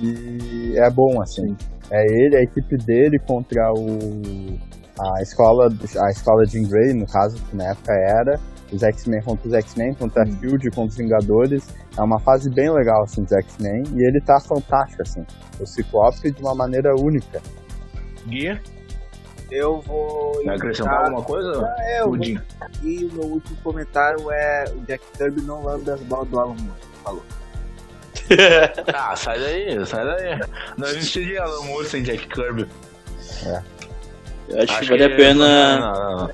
[0.00, 1.56] E é bom, assim.
[1.90, 4.58] É ele, a equipe dele contra o
[4.98, 8.38] a escola, a escola de Grey, no caso, que na época era,
[8.72, 10.40] os X-Men contra os X-Men, contra a uhum.
[10.40, 11.68] Shield, contra os Vingadores.
[11.96, 15.24] É uma fase bem legal, assim, dos X-Men, e ele tá fantástico, assim.
[15.60, 17.40] O Ciclope de uma maneira única.
[18.26, 18.60] Guia?
[19.50, 20.42] Eu vou.
[20.44, 21.62] Vai acrescentar alguma coisa?
[21.62, 22.16] Ah, é, vou...
[22.16, 26.54] E o meu último comentário é: o Jack Kirby não lembra das balas do Alan
[26.54, 26.80] Moore.
[27.04, 27.22] Falou.
[28.94, 30.40] ah, sai daí, sai daí.
[30.78, 32.66] Não existiria Alan Moore sem Jack Kirby.
[33.44, 33.62] É.
[34.48, 35.78] Eu acho, acho que vale que a pena.
[35.78, 36.30] Não, não,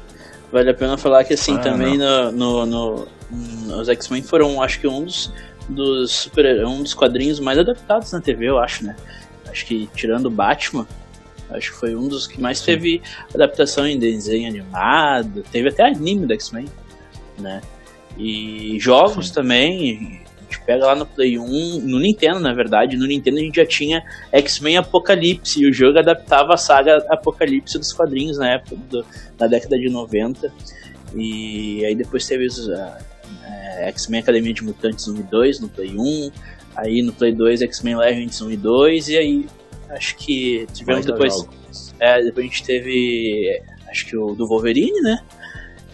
[0.51, 3.09] vale a pena falar que assim, ah, também no, no, no,
[3.80, 5.32] os X-Men foram, acho que um dos,
[5.68, 8.96] dos super, um dos quadrinhos mais adaptados na TV, eu acho, né?
[9.49, 10.86] Acho que tirando Batman,
[11.51, 13.03] acho que foi um dos que mais teve
[13.34, 16.66] adaptação em desenho animado, teve até anime do X-Men,
[17.38, 17.61] né?
[18.16, 19.34] E jogos Sim.
[19.34, 20.22] também,
[20.69, 24.05] pega lá no Play 1, no Nintendo, na verdade, no Nintendo a gente já tinha
[24.31, 29.03] X-Men Apocalipse, e o jogo adaptava a saga Apocalipse dos quadrinhos na época, do,
[29.41, 30.53] na década de 90.
[31.16, 32.99] E aí depois teve os uh,
[33.87, 36.31] X-Men Academia de Mutantes 1 e 2 no Play 1,
[36.77, 39.47] aí no Play 2 X-Men Legends 1 e 2, e aí
[39.89, 41.49] acho que tivemos depois.
[41.99, 43.62] É, depois a gente teve.
[43.89, 45.19] Acho que o do Wolverine, né?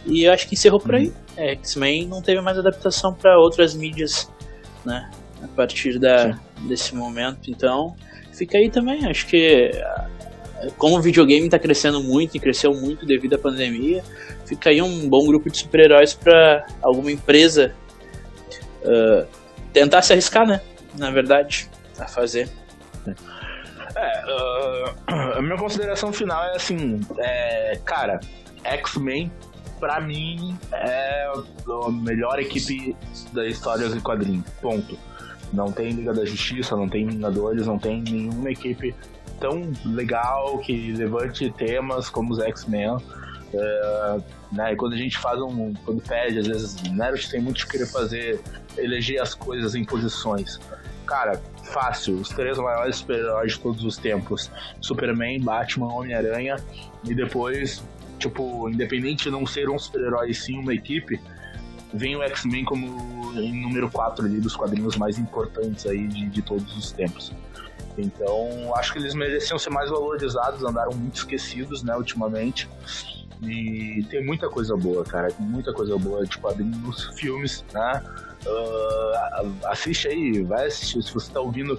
[0.05, 1.07] E eu acho que encerrou por aí.
[1.07, 1.15] Uhum.
[1.37, 4.29] É, X-Men não teve mais adaptação para outras mídias,
[4.85, 5.11] né?
[5.43, 7.51] A partir da, desse momento.
[7.51, 7.95] Então,
[8.33, 9.07] fica aí também.
[9.07, 9.73] Acho que
[10.79, 14.03] como o videogame está crescendo muito e cresceu muito devido à pandemia,
[14.47, 17.75] fica aí um bom grupo de super-heróis para alguma empresa
[18.83, 19.27] uh,
[19.73, 20.61] tentar se arriscar, né?
[20.97, 21.69] Na verdade,
[21.99, 22.49] a fazer.
[23.97, 28.21] É, uh, a minha consideração final é assim, é, cara,
[28.63, 29.31] X-Men
[29.79, 31.33] pra mim é
[31.69, 32.97] a melhor equipe
[33.33, 34.45] da história de quadrinhos.
[34.61, 34.99] Ponto.
[35.53, 38.95] Não tem Liga da Justiça, não tem Vingadores, não tem nenhuma equipe
[39.39, 42.97] tão legal que levante temas como os X-Men.
[43.53, 44.19] É,
[44.53, 45.73] né, e quando a gente faz um.
[45.85, 48.41] Quando pede, às vezes, gente tem muito que querer fazer,
[48.77, 50.59] eleger as coisas em posições.
[51.07, 54.51] Cara, fácil, os três maiores super-heróis de todos os tempos:
[54.81, 56.57] Superman, Batman, Homem-Aranha,
[57.05, 57.83] e depois,
[58.19, 61.21] tipo, independente de não ser um super-herói sim uma equipe,
[61.93, 66.43] vem o X-Men como em número 4 ali dos quadrinhos mais importantes aí de, de
[66.43, 67.33] todos os tempos.
[67.97, 72.69] Então, acho que eles mereciam ser mais valorizados, andaram muito esquecidos, né, ultimamente.
[73.43, 75.31] E tem muita coisa boa, cara.
[75.31, 78.03] Tem muita coisa boa de quadrinhos, filmes, né?
[78.47, 81.03] Uh, assiste aí, vai assistir.
[81.03, 81.79] Se você tá ouvindo,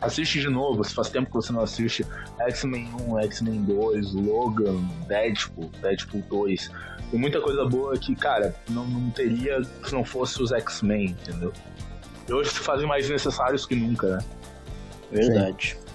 [0.00, 0.82] assiste de novo.
[0.84, 2.04] Se faz tempo que você não assiste
[2.40, 6.70] X-Men 1, X-Men 2, Logan, Deadpool, Deadpool 2.
[7.10, 11.52] Tem muita coisa boa que, cara, não, não teria se não fosse os X-Men, entendeu?
[12.28, 14.24] E hoje se fazem mais necessários que nunca, né?
[15.12, 15.76] Verdade.
[15.80, 15.86] Sim.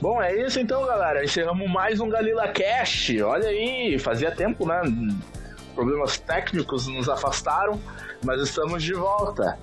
[0.00, 1.24] Bom, é isso então, galera.
[1.24, 3.20] Encerramos mais um Galila Cast.
[3.20, 4.80] Olha aí, fazia tempo, né?
[5.74, 7.80] Problemas técnicos nos afastaram,
[8.24, 9.58] mas estamos de volta.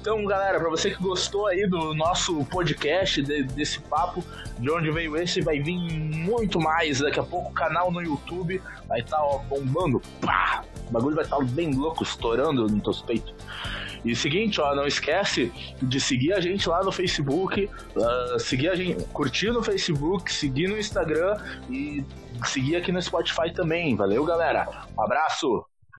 [0.00, 4.24] Então, galera, para você que gostou aí do nosso podcast, de, desse papo,
[4.58, 7.00] de onde veio esse, vai vir muito mais.
[7.00, 10.00] Daqui a pouco o canal no YouTube vai estar tá, bombando.
[10.20, 10.64] Pá!
[10.88, 13.34] O bagulho vai estar tá bem louco, estourando no teus peitos.
[14.04, 18.74] E seguinte, ó, não esquece de seguir a gente lá no Facebook, uh, seguir a
[18.74, 21.36] gente, curtir no Facebook, seguir no Instagram
[21.68, 22.04] e
[22.46, 23.94] seguir aqui no Spotify também.
[23.94, 24.86] Valeu, galera.
[24.96, 25.69] Um abraço.